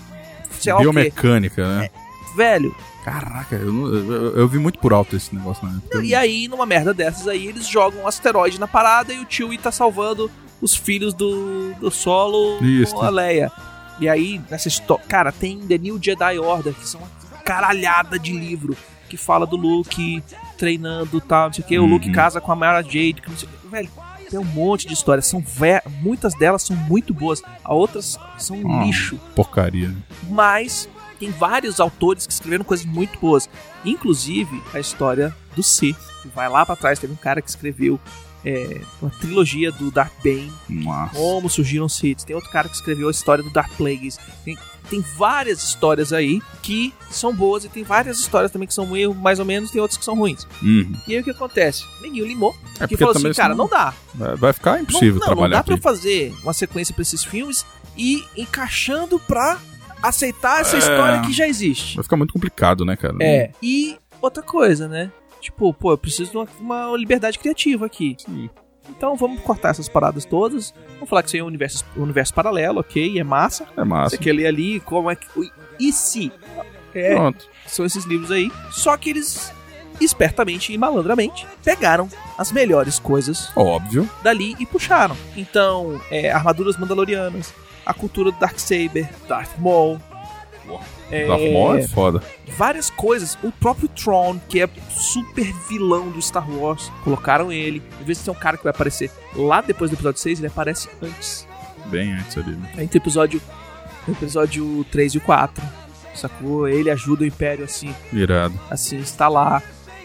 [0.72, 0.84] O quê.
[0.84, 1.90] Biomecânica, né?
[2.36, 5.78] Velho, Caraca, eu, eu, eu- vi muito por alto esse negócio, né?
[6.02, 9.58] E aí, numa merda dessas aí, eles jogam um asteroide na parada e o Chewie
[9.58, 12.96] tá salvando os filhos do, do solo Isso.
[12.96, 13.52] com a Leia.
[14.00, 15.04] E aí, nessa história...
[15.06, 17.10] Cara, tem The New Jedi Order, que são uma
[17.44, 18.76] caralhada de livro
[19.10, 20.24] que fala do Luke
[20.58, 21.78] treinando e tal, não sei o que.
[21.78, 21.90] O Uhum.
[21.90, 23.68] Luke casa com a Mara Jade, que não sei o que.
[23.68, 23.90] Velho,
[24.34, 25.28] tem um monte de histórias.
[25.28, 25.44] São.
[26.02, 27.42] Muitas delas são muito boas.
[27.64, 28.84] As outras são um Ah.
[28.86, 29.96] lixo Porcaria.
[30.30, 33.48] mas tem vários autores que escreveram coisas muito boas.
[33.86, 36.98] Inclusive a história do C, que vai lá pra trás.
[36.98, 38.00] Teve um cara que escreveu
[38.46, 41.16] é, uma trilogia do Darth Bane, Nossa.
[41.16, 42.24] como surgiram os Sith.
[42.26, 44.18] Tem outro cara que escreveu a história do Darth Plagueis.
[44.44, 44.58] Tem,
[44.90, 49.14] tem várias histórias aí que são boas e tem várias histórias também que são meio
[49.14, 50.46] mais ou menos, tem outras que são ruins.
[50.62, 50.94] Uhum.
[51.08, 51.84] E aí o que acontece?
[52.02, 53.94] Neguinho limou, É que porque falou assim, cara, senão não dá.
[54.36, 55.84] vai- ficar Não, impossível não, não trabalhar dá pra aqui.
[55.84, 57.66] fazer uma sequência pra esses filmes
[57.98, 59.60] e encaixando pra
[60.02, 60.80] aceitar essa É.
[60.80, 61.96] história que já existe.
[61.96, 63.16] Vai ficar muito complicado, né, cara?
[63.22, 63.52] É.
[63.62, 65.12] E outra coisa, né?
[65.40, 68.16] Tipo, pô, eu preciso de uma, uma liberdade criativa aqui.
[68.24, 68.50] Sim.
[68.90, 70.74] Então vamos cortar essas paradas todas.
[70.96, 73.20] Vamos falar que isso aí é um universo, um universo paralelo, ok?
[73.20, 73.68] É massa.
[73.76, 74.12] É massa.
[74.12, 75.28] Você quer ler ali como é que.
[75.80, 76.32] E se?
[76.94, 77.46] É, Pronto.
[77.66, 78.52] são esses livros aí.
[78.72, 79.52] Só que eles,
[80.00, 82.08] espertamente e malandramente, pegaram
[82.38, 84.10] as melhores coisas Óbvio.
[84.22, 85.18] dali e puxaram.
[85.36, 87.54] Então, é, armaduras mandalorianas,
[87.86, 90.00] a cultura do Darksaber, Darth Maul.
[91.12, 91.42] É, Darth
[91.84, 92.24] é foda.
[92.58, 93.38] várias coisas.
[93.44, 97.82] O próprio Tron, que é super vilão do Star Wars, colocaram ele.
[98.00, 100.90] Às vezes tem um cara que vai aparecer lá depois do episódio 6, ele aparece
[101.02, 101.48] antes.
[101.88, 102.70] Bem antes ali, né?
[102.80, 103.42] Entre o episódio,
[104.08, 105.64] episódio 3 e o 4.
[106.16, 106.68] Sacou?
[106.68, 108.60] Ele ajuda o Império assim, Irado.
[108.70, 109.62] assim, está lá.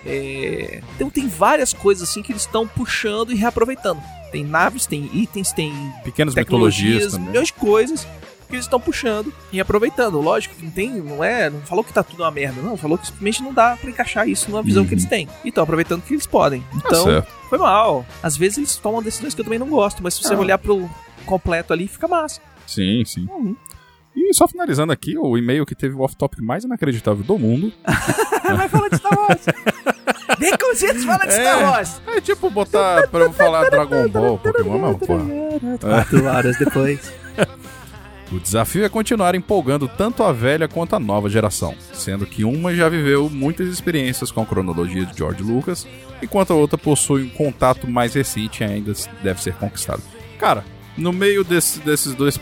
[0.07, 4.01] É, Então tem várias coisas assim que eles estão puxando e reaproveitando.
[4.33, 5.73] Tem naves, tem itens, tem
[6.05, 7.29] Pequenas mitologias também.
[7.29, 8.07] milhões de coisas
[8.49, 10.21] que eles estão puxando e aproveitando.
[10.21, 12.97] Lógico que não tem, não é, não falou que tá tudo uma merda, não, falou
[12.99, 14.89] que simplesmente não dá pra encaixar isso numa visão Uhum.
[14.89, 15.29] que eles têm.
[15.45, 16.61] E estão aproveitando o que eles podem.
[16.61, 17.29] Tá Então, certo.
[17.49, 18.05] foi mal.
[18.23, 20.39] Às vezes eles tomam decisões que eu também não gosto, mas se você Ah.
[20.39, 20.89] olhar pro
[21.27, 22.41] completo ali, fica massa.
[22.67, 23.27] Sim, sim.
[23.31, 23.55] Uhum.
[24.17, 27.73] E só finalizando aqui, o e-mail que teve o off-topic mais inacreditável do mundo.
[28.57, 29.45] Vai falar de Star Wars.
[30.61, 31.65] Com os gente fala de Star É.
[31.65, 32.03] Wars.
[32.09, 35.25] É tipo botar pra eu falar Dragon Ball, Pokémon, não, porra.
[35.81, 37.13] Quatro horas depois.
[38.31, 42.75] O desafio é continuar empolgando tanto a velha quanto a nova geração, sendo que uma
[42.75, 45.87] já viveu muitas experiências com a cronologia de George Lucas,
[46.23, 50.03] enquanto a outra possui um contato mais recente e ainda deve ser conquistado.
[50.39, 50.63] Cara,
[50.97, 52.39] no meio desse- desses dois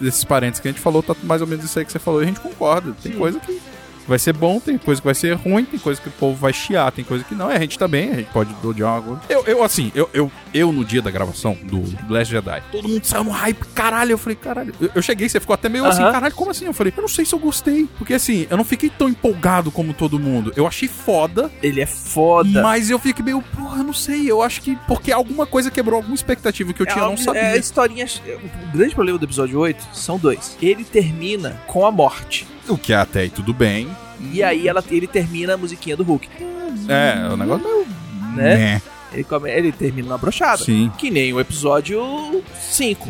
[0.00, 2.20] desses parentes que a gente falou, tá mais ou menos isso aí que você falou
[2.20, 2.92] e a gente concorda.
[3.00, 3.60] Tem coisa que
[4.08, 6.52] vai ser bom, tem coisa que vai ser ruim, tem coisa que o povo vai
[6.52, 7.50] chiar, tem coisa que não.
[7.50, 9.20] E a gente tá bem, a gente pode odiar uma coisa.
[9.28, 13.04] Eu, eu assim, eu, eu, eu no dia da gravação do Last Jedi, todo mundo
[13.04, 14.12] saiu no hype, caralho.
[14.12, 14.74] Eu falei, caralho.
[14.80, 16.12] Eu, eu cheguei, você ficou até meio assim, Aham.
[16.12, 16.64] caralho, como assim?
[16.64, 17.86] Eu falei, eu não sei se eu gostei.
[17.98, 20.52] Porque assim, eu não fiquei tão empolgado como todo mundo.
[20.56, 22.62] Eu achei foda, Ele é foda.
[22.62, 24.30] mas eu fiquei meio, porra, eu não sei.
[24.30, 24.76] Eu acho que.
[24.86, 27.42] Porque alguma coisa quebrou alguma expectativa que eu tinha, eu não sabia.
[27.42, 28.22] É, historinhas.
[28.72, 30.56] O grande problema do episódio 8 são dois.
[30.62, 32.46] Ele termina com a morte.
[32.68, 33.88] O que é até aí tudo bem.
[34.32, 36.28] E aí ela, ele termina a musiquinha do Hulk.
[36.88, 37.86] É, o negócio meio.
[38.36, 38.56] Né?
[38.56, 38.82] Né?
[39.12, 40.62] Ele, come- ele termina na brochada.
[40.64, 40.90] Sim.
[40.98, 43.08] Que nem o episódio 5.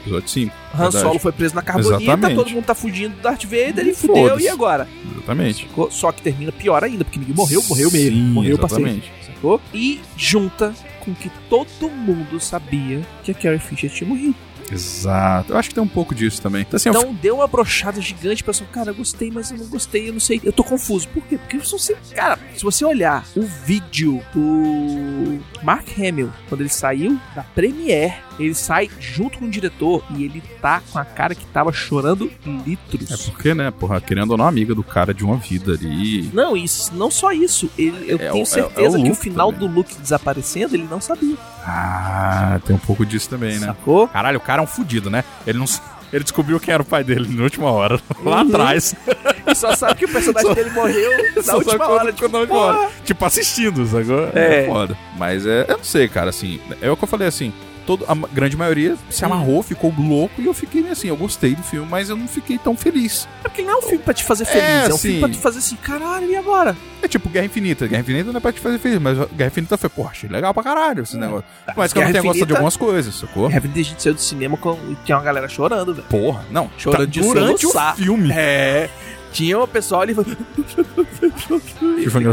[0.00, 0.54] Episódio 5.
[0.74, 0.98] Han verdade.
[1.04, 2.34] Solo foi preso na carbonita, Exatamente.
[2.36, 4.88] todo mundo tá fugindo do Darth Vader, ele E fudeu, e agora?
[5.12, 5.68] Exatamente.
[5.90, 8.10] Só que termina pior ainda, porque ninguém morreu, morreu mesmo.
[8.16, 9.06] Sim, morreu pra exatamente.
[9.06, 9.34] sempre.
[9.34, 9.60] Sacou?
[9.74, 14.34] E junta com que todo mundo sabia que a Carrie Fisher tinha morrido.
[14.74, 15.52] Exato.
[15.52, 16.62] Eu acho que tem um pouco disso também.
[16.62, 19.66] Então, assim, eu Então deu uma brochada gigante, pessoal, cara, eu gostei, mas eu não
[19.66, 21.08] gostei, eu não sei, eu tô confuso.
[21.08, 21.38] Por quê?
[21.38, 27.18] Porque se você, cara, se você olhar o vídeo do Mark Hamill, quando ele saiu
[27.34, 31.44] da Premiere, ele sai junto com o diretor e ele tá com a cara que
[31.46, 32.30] tava chorando
[32.64, 33.10] litros.
[33.10, 36.30] É porque, né, porra, querendo ou não, amiga do cara de uma vida ali.
[36.32, 37.68] Não, isso, não só isso.
[37.76, 39.68] Ele, eu É tenho é- certeza é o que o final também.
[39.68, 41.36] do Luke desaparecendo, ele não sabia.
[41.70, 43.66] Ah, tem um pouco disso também, né?
[43.66, 44.08] Sacou?
[44.08, 45.24] Caralho, o cara é um fudido, né?
[45.46, 45.66] Ele não.
[46.10, 48.48] Ele descobriu quem era o pai dele na última hora, lá Uhum.
[48.48, 48.94] atrás.
[49.46, 52.00] E só sabe que o personagem Só- dele morreu na Só última hora.
[52.04, 52.90] quando Tipo, vou embora.
[53.04, 54.30] Tipo, assistindo, sacou?
[54.34, 54.64] É.
[54.64, 54.66] É.
[54.66, 54.96] foda.
[55.18, 57.52] Mas é, eu não sei, cara, assim, é o que eu falei, assim,
[57.88, 61.62] todo, a grande maioria se amarrou, ficou louco, e eu fiquei assim, eu gostei do
[61.62, 63.26] filme, mas eu não fiquei tão feliz.
[63.42, 65.20] É porque não é um filme pra te fazer feliz, É, é, um filme sim.
[65.20, 66.76] pra te fazer assim, caralho, e agora?
[67.00, 67.86] É tipo Guerra Infinita.
[67.86, 70.52] Guerra Infinita não é pra te fazer feliz, mas Guerra Infinita foi, porra, achei legal
[70.52, 71.44] pra caralho esse negócio.
[71.74, 73.50] Mas que eu Guerra não tenha gostado de Infinita- algumas coisas, sacou?
[73.50, 76.06] Heaven a gente saiu do cinema com e tinha uma galera chorando, velho.
[76.08, 76.70] Porra, não.
[76.76, 78.30] Chorando tá de durante o filme.
[78.32, 78.90] É.
[79.32, 80.14] Tinha uma pessoa ali e.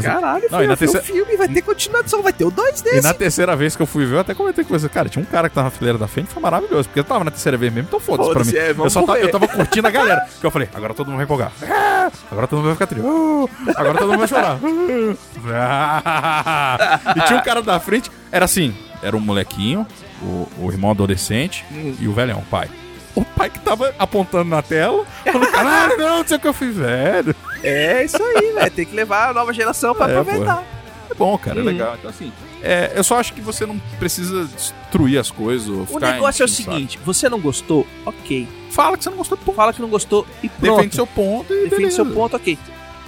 [0.02, 3.02] Caralho, Não, e foi terceira- filme, vai ter continuação, vai ter o dois E desse.
[3.04, 5.26] na terceira vez que eu fui ver, eu até comentei com você, cara, tinha um
[5.26, 7.74] cara que tava na fileira da frente, foi maravilhoso, porque eu tava na terceira vez
[7.74, 8.56] mesmo, então foda-se pra mim.
[8.56, 10.26] É, eu, só tava, eu tava curtindo a galera.
[10.40, 11.52] Que eu falei, agora todo mundo vai empolgar.
[12.06, 13.06] Ah, Agora todo mundo vai ficar triste.
[13.08, 14.60] Uh, Agora todo mundo vai chorar.
[15.56, 17.00] Ah.
[17.16, 19.88] E tinha um cara da frente, era assim, era um molequinho,
[20.22, 21.96] o, o irmão adolescente Hum.
[22.00, 22.70] e o velhão, o pai.
[23.16, 26.54] O pai que tava apontando na tela, falando, caralho, não, não sei o que eu
[26.54, 27.34] fui, velho.
[27.64, 28.72] É isso aí, velho.
[28.72, 30.64] Tem que levar a nova geração pra É, aproveitar.
[31.10, 31.70] É bom, cara, Uhum.
[31.70, 31.96] é legal.
[31.98, 36.00] Então, assim, é, eu só acho que você não precisa destruir as coisas ou O
[36.00, 37.86] negócio é o seguinte: você não gostou?
[38.06, 38.48] Ok.
[38.72, 39.54] Fala que você não gostou, pô.
[39.54, 40.76] Fala que não gostou e pronto.
[40.78, 41.96] Defende seu ponto e Defende beleza.
[41.96, 42.58] seu ponto, ok.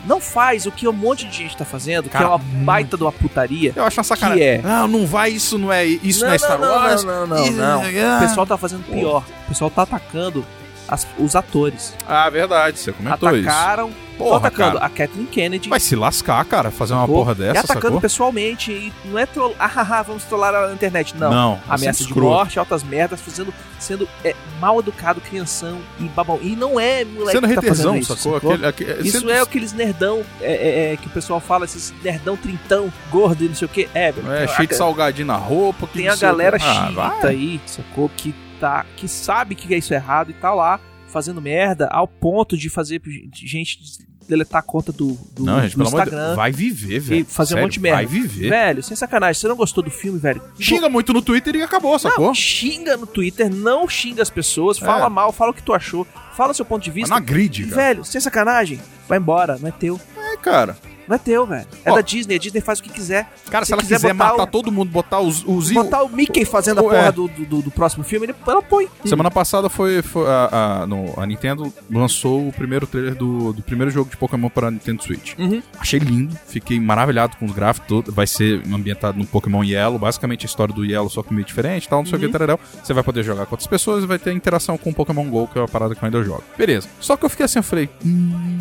[0.07, 2.95] Não faz o que um monte de gente tá fazendo, Cara, que é uma baita
[2.97, 3.73] de uma putaria.
[3.75, 4.37] Eu acho uma sacanagem.
[4.41, 4.61] Que é?
[4.61, 7.03] Não, não vai, isso não é isso não, não, é Star não, Wars.
[7.03, 7.81] não, não, não, não.
[7.83, 8.17] ah.
[8.17, 9.23] O pessoal tá fazendo pior.
[9.45, 10.45] O pessoal tá atacando
[10.87, 11.93] as- os atores.
[12.07, 13.47] Ah, verdade, você comentou isso.
[13.49, 13.91] Atacaram.
[14.17, 14.85] Porra, atacando cara.
[14.85, 15.69] a Kathleen Kennedy.
[15.69, 18.01] Vai se lascar, cara, fazer uma porra E dessa, atacando sacou?
[18.01, 18.71] pessoalmente.
[18.71, 19.55] E não é troll...
[19.59, 21.15] ah, haha, vamos trollar na internet.
[21.17, 21.29] Não.
[21.31, 26.39] Não, Ameaça assim, de morte, altas merdas, fazendo, sendo é, mal educado, crianção e babão.
[26.41, 28.33] E não é moleque Sendo que tá fazendo retezão, isso, sacou?
[28.33, 28.51] sacou?
[28.53, 31.93] Aquele, aquele, Isso sendo- é aqueles nerdão é, é, é, que o pessoal fala, esses
[32.03, 33.87] nerdão trintão, gordo e não sei o que.
[33.93, 34.31] É, velho.
[34.31, 35.87] É, a- cheio de salgadinho na roupa.
[35.87, 36.65] Tem a galera quê.
[36.67, 38.09] Ah, aí, sacou?
[38.15, 42.57] Que, tá, que sabe que é isso errado e tá lá fazendo merda ao ponto
[42.57, 43.79] de fazer de gente
[44.27, 46.25] deletar a conta do, do, Não, gente, do pelo amor de Instagram.
[46.25, 46.35] Deus.
[46.35, 47.25] Vai viver, velho.
[47.25, 47.97] fazer um Sério, monte de merda.
[47.97, 48.49] Vai viver.
[48.49, 50.41] Velho, sem sacanagem, você não gostou do filme, velho?
[50.59, 52.25] Xinga muito no Twitter e acabou, sacou?
[52.27, 55.09] Não, xinga no Twitter, não xinga as pessoas, fala É.
[55.09, 56.05] mal, fala o que tu achou,
[56.35, 57.09] fala o seu ponto de Mas vista.
[57.09, 57.75] não agride, cara.
[57.75, 59.97] Velho, sem sacanagem, vai embora, não é teu.
[60.17, 60.77] É, cara.
[61.07, 61.65] Não é teu, velho.
[61.85, 61.95] É Ó.
[61.95, 63.31] da Disney, a Disney faz o que quiser.
[63.49, 65.43] Cara, se, Se ela quiser quiser, matar o- todo mundo, botar os...
[65.47, 67.11] os Botar o Mickey fazendo a porra é.
[67.11, 68.87] do, do, do próximo filme, ele, ela põe.
[69.05, 73.61] Semana passada foi, foi a, a, no- a Nintendo lançou o primeiro trailer do, do
[73.61, 75.33] primeiro jogo de Pokémon para Nintendo Switch.
[75.37, 75.61] Uhum.
[75.79, 77.87] Achei lindo, fiquei maravilhado com os gráficos.
[77.87, 81.45] Todo, vai ser ambientado no Pokémon Yellow, basicamente a história do Yellow, só que meio
[81.45, 82.59] diferente, tal, não sei o que, tararel.
[82.83, 85.47] Você vai poder jogar com outras pessoas e vai ter interação com o Pokémon GO,
[85.47, 86.43] que é uma parada que eu ainda jogo.
[86.57, 86.87] Beleza.
[86.99, 87.89] Só que eu fiquei assim, eu falei.
[88.05, 88.57] Hum,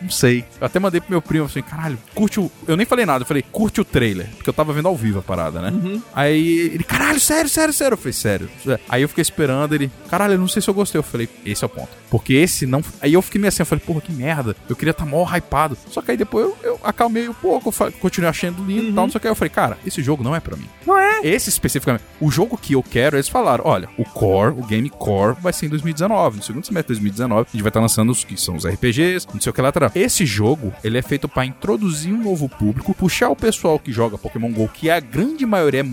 [0.00, 0.44] não sei.
[0.60, 2.50] Eu até mandei pro meu primo assim, caralho, curte o.
[2.66, 4.28] Eu nem falei nada, eu falei, curte o trailer.
[4.36, 5.70] Porque eu tava vendo ao vivo a parada, né?
[5.70, 6.02] Uhum.
[6.14, 7.94] Aí ele, caralho, sério, sério, sério.
[7.94, 8.50] Eu falei, sério.
[8.88, 10.98] Aí eu fiquei esperando ele, caralho, eu não sei se eu gostei.
[10.98, 11.90] Eu falei, esse é o ponto.
[12.10, 12.82] Porque esse não.
[13.00, 14.56] Aí eu fiquei meio assim, eu falei, porra, que merda.
[14.68, 15.76] Eu queria estar tá mó hypado.
[15.88, 19.10] Só que aí depois eu, eu acalmei um pouco, continuei achando lindo e tal, não
[19.10, 19.26] sei o que.
[19.26, 20.68] Aí eu falei, cara, esse jogo não é pra mim.
[20.86, 21.20] Não é?
[21.22, 22.04] Esse especificamente.
[22.20, 25.66] O jogo que eu quero, eles falaram: olha, o core, o game core, vai ser
[25.66, 26.38] em 2019.
[26.38, 29.26] No segundo semestre de 2019, a gente vai estar lançando os que são os RPGs,
[29.32, 29.72] não sei o que lá.
[29.90, 30.04] Tará.
[30.04, 34.18] Esse jogo, ele é feito pra introduzir um novo público, puxar o pessoal que joga
[34.18, 35.84] Pokémon GO, que é a grande maioria é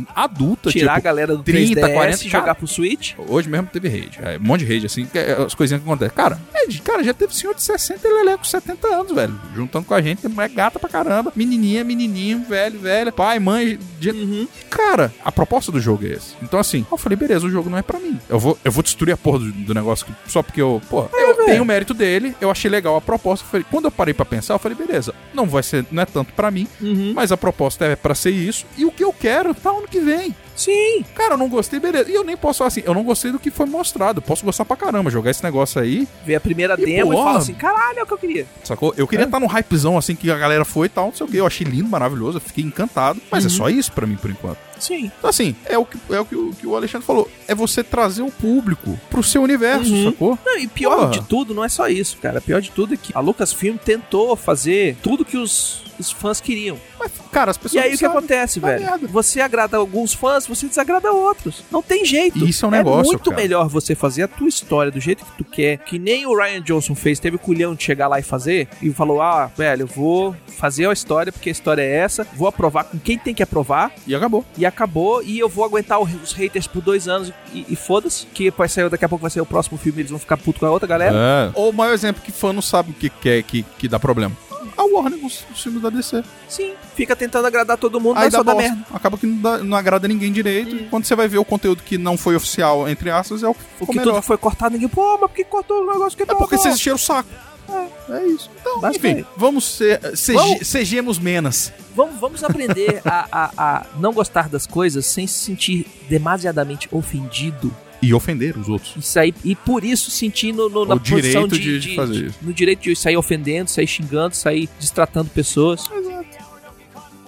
[0.71, 2.55] Tirar a tipo, galera do 30, 3DS 40, e jogar cara.
[2.55, 3.13] pro Switch.
[3.27, 4.19] Hoje mesmo teve raid.
[4.21, 6.15] É, um monte de raid, assim, é as coisinhas que acontecem.
[6.15, 9.39] Cara, é cara, já teve senhor de 60 e lelé com 70 anos, velho.
[9.55, 11.31] Juntando com a gente, mulher gata pra caramba.
[11.35, 13.11] Menininha, menininho, velho, velho.
[13.11, 13.77] Pai, mãe.
[13.99, 14.47] de- Uhum.
[14.69, 16.35] Cara, a proposta do jogo é esse.
[16.41, 18.19] Então, assim, eu falei, beleza, o jogo não é pra mim.
[18.29, 21.45] Eu vou, eu vou destruir a porra do, do negócio só porque eu, pô, eu
[21.45, 23.45] tenho o mérito dele, eu achei legal a proposta.
[23.49, 26.33] Falei, quando eu parei pra pensar, eu falei, beleza, não vai ser, não é tanto
[26.33, 27.13] pra mim, Uhum.
[27.15, 28.65] mas a proposta é pra ser isso.
[28.77, 30.35] E o que eu quero tá ano que vem.
[30.55, 31.03] Sim.
[31.13, 32.09] Cara, eu não gostei, beleza.
[32.09, 34.19] E eu nem posso falar assim, eu não gostei do que foi mostrado.
[34.19, 37.15] Eu posso gostar pra caramba, jogar esse negócio aí, Vê a primeira E, demo e
[37.15, 37.25] porra.
[37.27, 38.47] fala assim: caralho, é o que eu queria.
[38.63, 38.93] sacou?
[38.97, 39.27] Eu queria É.
[39.27, 41.37] estar no hypezão assim que a galera foi e tal, não sei o que.
[41.37, 43.21] Eu achei lindo, maravilhoso, eu fiquei encantado.
[43.29, 43.53] Mas é Uhum.
[43.53, 44.57] só isso pra mim por enquanto.
[44.79, 45.09] Sim.
[45.17, 47.29] Então, assim, é o que, é o, que, o que o Alexandre falou.
[47.47, 50.11] É você trazer o público pro seu universo, Uhum.
[50.11, 50.39] sacou?
[50.45, 51.11] Não, e pior Porra.
[51.11, 52.41] de tudo, não é só isso, cara.
[52.41, 56.77] Pior de tudo é que a Lucasfilm tentou fazer tudo que os os fãs queriam.
[56.99, 58.83] Mas, cara, as E pessoas aí não o que acontece, velho?
[58.85, 59.07] merda.
[59.07, 61.63] Você agrada alguns fãs, você desagrada outros.
[61.71, 62.45] Não tem jeito.
[62.45, 63.41] Isso é um negócio, muito cara.
[63.41, 66.61] melhor você fazer a tua história do jeito que tu quer, que nem o Ryan
[66.61, 69.87] Johnson fez, teve o culhão de chegar lá e fazer, e falou: "Ah, velho, eu
[69.87, 73.43] vou fazer a história porque a história é essa, vou aprovar com quem tem que
[73.43, 74.45] aprovar E acabou.
[74.57, 78.49] e acabou e eu vou aguentar os haters por dois anos e, e foda-se, que
[78.51, 80.65] vai sair daqui a pouco vai ser o próximo filme, eles vão ficar puto com
[80.65, 81.15] a outra galera.
[81.15, 81.51] É.
[81.53, 84.35] Ou o maior exemplo que fã não sabe o que quer, que, que dá problema.
[84.77, 86.23] A Warner com os, filmes da DC.
[86.49, 88.77] Sim, fica tentando agradar todo mundo, Aí mas dá só dá merda.
[88.93, 90.75] Acaba que não, dá- não agrada ninguém direito.
[90.75, 93.53] E quando você vai ver o conteúdo que não foi oficial, entre aspas, é o
[93.53, 94.13] que O que melhor.
[94.15, 96.75] tudo foi cortado, ninguém, pô, mas por que cortou o negócio que É porque vocês
[96.75, 97.29] encheram o saco.
[97.67, 98.49] É, é isso.
[98.61, 99.21] Então, Basicamente.
[99.21, 99.99] enfim, vamos ser.
[100.33, 101.71] Vamos- Sejamos menos.
[101.95, 107.73] Vamos, vamos aprender a, a, a não gostar das coisas sem se sentir demasiadamente ofendido.
[108.01, 108.93] E ofender os outros.
[108.97, 112.25] E, sair, e por isso sentir no, no- na posição direito de, de- de fazer
[112.27, 112.37] isso.
[112.41, 115.89] No direito de sair ofendendo, sair xingando, sair destratando pessoas.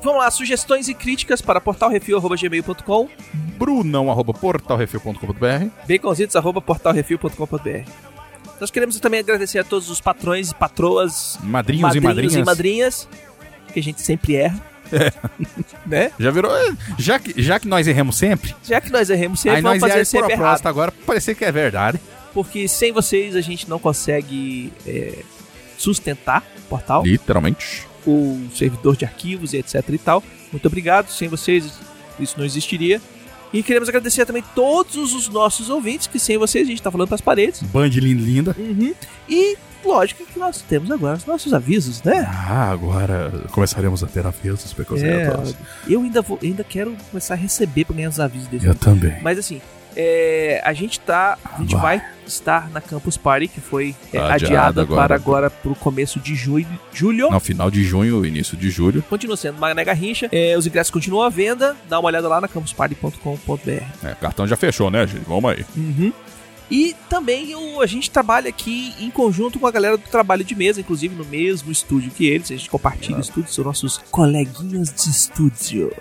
[0.03, 3.09] Vamos lá, sugestões e críticas para portalrefil.gmail.com,
[3.57, 5.69] Brunão, arroba portalrefil.com.br.
[5.87, 7.89] baconzitos.portalrefil.com.br.
[8.59, 12.35] Nós queremos também agradecer a todos os patrões e patroas, Madrinhos, e madrinhas.
[12.35, 13.07] e madrinhas,
[13.73, 14.59] que a gente sempre erra.
[15.85, 16.11] né?
[16.19, 16.51] Já virou.
[16.97, 19.91] Já que, já que nós erramos sempre, Já que nós erramos sempre, aí vamos nós
[19.91, 20.39] fazer sempre errado.
[20.39, 21.99] proposta agora parecer que é verdade.
[22.33, 25.19] Porque sem vocês a gente não consegue é,
[25.77, 27.87] sustentar o portal, Literalmente.
[28.05, 30.23] o servidor de arquivos e etc e tal.
[30.51, 31.09] Muito obrigado.
[31.09, 31.79] Sem vocês
[32.19, 33.01] isso não existiria.
[33.53, 37.07] E queremos agradecer também todos os nossos ouvintes, que sem vocês a gente tá falando
[37.07, 37.61] pras paredes.
[37.63, 38.55] Band linda, linda.
[38.57, 38.93] Uhum.
[39.29, 42.25] E lógico que nós temos agora os nossos avisos, né?
[42.29, 45.55] Ah, agora começaremos a ter avisos É, preconceituosos.
[45.87, 49.15] eu ainda, vou, ainda quero começar a receber pra ganhar os avisos desse Eu também.
[49.21, 49.61] Mas assim,
[49.95, 51.37] é, a gente tá.
[51.43, 51.97] A gente Vai.
[51.99, 55.01] vai estar na Campus Party, que foi é, Adiada adiada agora.
[55.07, 56.67] para agora pro começo de julho.
[56.93, 57.31] julho.
[57.31, 59.01] No final de junho, início de julho.
[59.09, 60.27] Continua sendo Mané Garrincha.
[60.31, 61.75] É, os ingressos continuam à venda.
[61.89, 63.71] Dá uma olhada lá na campusparty.com.br.
[64.03, 65.23] É, o cartão já fechou, né, gente?
[65.25, 65.65] Vamos aí.
[65.75, 66.11] Uhum.
[66.69, 70.53] E também o- a gente trabalha aqui em conjunto com a galera do trabalho de
[70.55, 72.51] mesa, inclusive no mesmo estúdio que eles.
[72.51, 75.91] A gente compartilha o estúdio, são nossos coleguinhas de estúdio.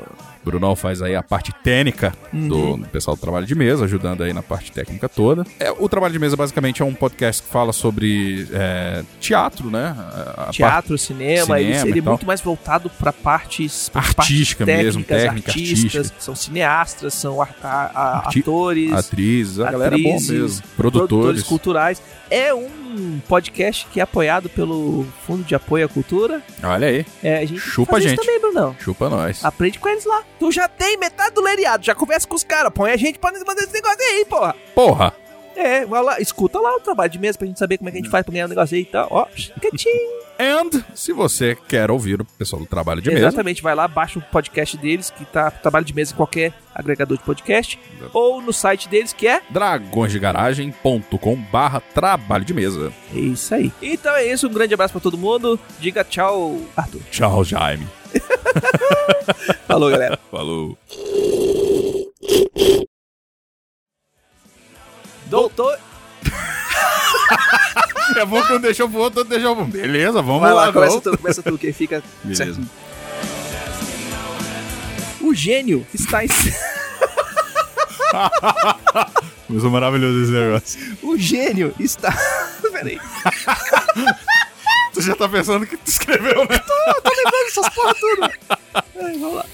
[0.47, 4.33] Brunão faz aí a parte técnica do, do pessoal do trabalho de mesa, ajudando aí
[4.33, 5.45] na parte técnica toda.
[5.59, 9.95] É, o trabalho de mesa basicamente é um podcast que fala sobre é, teatro, né?
[10.37, 14.85] A- Teatro, cinema, ele, cinema ele e é muito mais voltado para partes Artística partes
[14.85, 16.21] mesmo, técnicas, técnica, artistas, artística.
[16.21, 20.63] são cineastas, são a- a- Arti- atores, Atrizes, a galera é atrizes, mesmo.
[20.77, 21.43] produtores Produtores.
[21.43, 22.03] culturais.
[22.31, 26.43] É um podcast que é apoiado pelo Fundo de Apoio à Cultura.
[26.63, 28.17] Olha aí, É, a gente Chupa a gente.
[28.17, 28.75] também, Brunão.
[28.81, 29.45] chupa nós.
[29.45, 30.23] Aprende com eles lá.
[30.39, 33.33] Tu já tem metade do leriado, já conversa com os caras, põe a gente pra
[33.33, 34.55] mandar esse negócio aí, porra.
[34.75, 35.15] Porra!
[35.57, 37.99] É, vai lá, escuta lá o trabalho de mesa pra gente saber como é que
[37.99, 39.09] a gente faz pra ganhar um negócio aí e tal.
[39.11, 39.27] Ó,
[39.59, 40.27] quietinho.
[40.39, 44.19] And, se você quer ouvir o pessoal do trabalho de mesa, Exatamente, vai lá, baixa
[44.19, 47.81] o podcast deles, que tá trabalho de mesa em qualquer agregador de podcast,
[48.13, 52.93] ou no site deles, que é dragõesdegaragem.com barra trabalho de mesa.
[53.15, 53.73] é isso aí.
[53.81, 55.59] Então é isso, um grande abraço pra todo mundo.
[55.81, 57.01] Diga tchau, Arthur.
[57.11, 57.87] Tchau, Jaime.
[59.67, 60.19] Falou, galera.
[60.31, 60.79] Falou.
[65.27, 65.79] Doutor.
[68.17, 69.81] É bom que um deixou pro outro, outro deixou pro outro.
[69.81, 70.67] Beleza, vamos Vai lá.
[70.67, 72.45] lá, começa tu, começa tu, que fica Beleza.
[72.45, 72.71] certinho.
[75.21, 76.29] O gênio está em...
[79.47, 80.99] Começou maravilhoso esse negócio.
[81.03, 82.17] O gênio está...
[82.73, 83.01] Peraí.
[84.97, 86.59] Tu já tá pensando que tu escreveu, né?
[86.59, 88.31] tô, tô lembrando essas porra tudo.
[88.97, 89.45] É, vamos lá.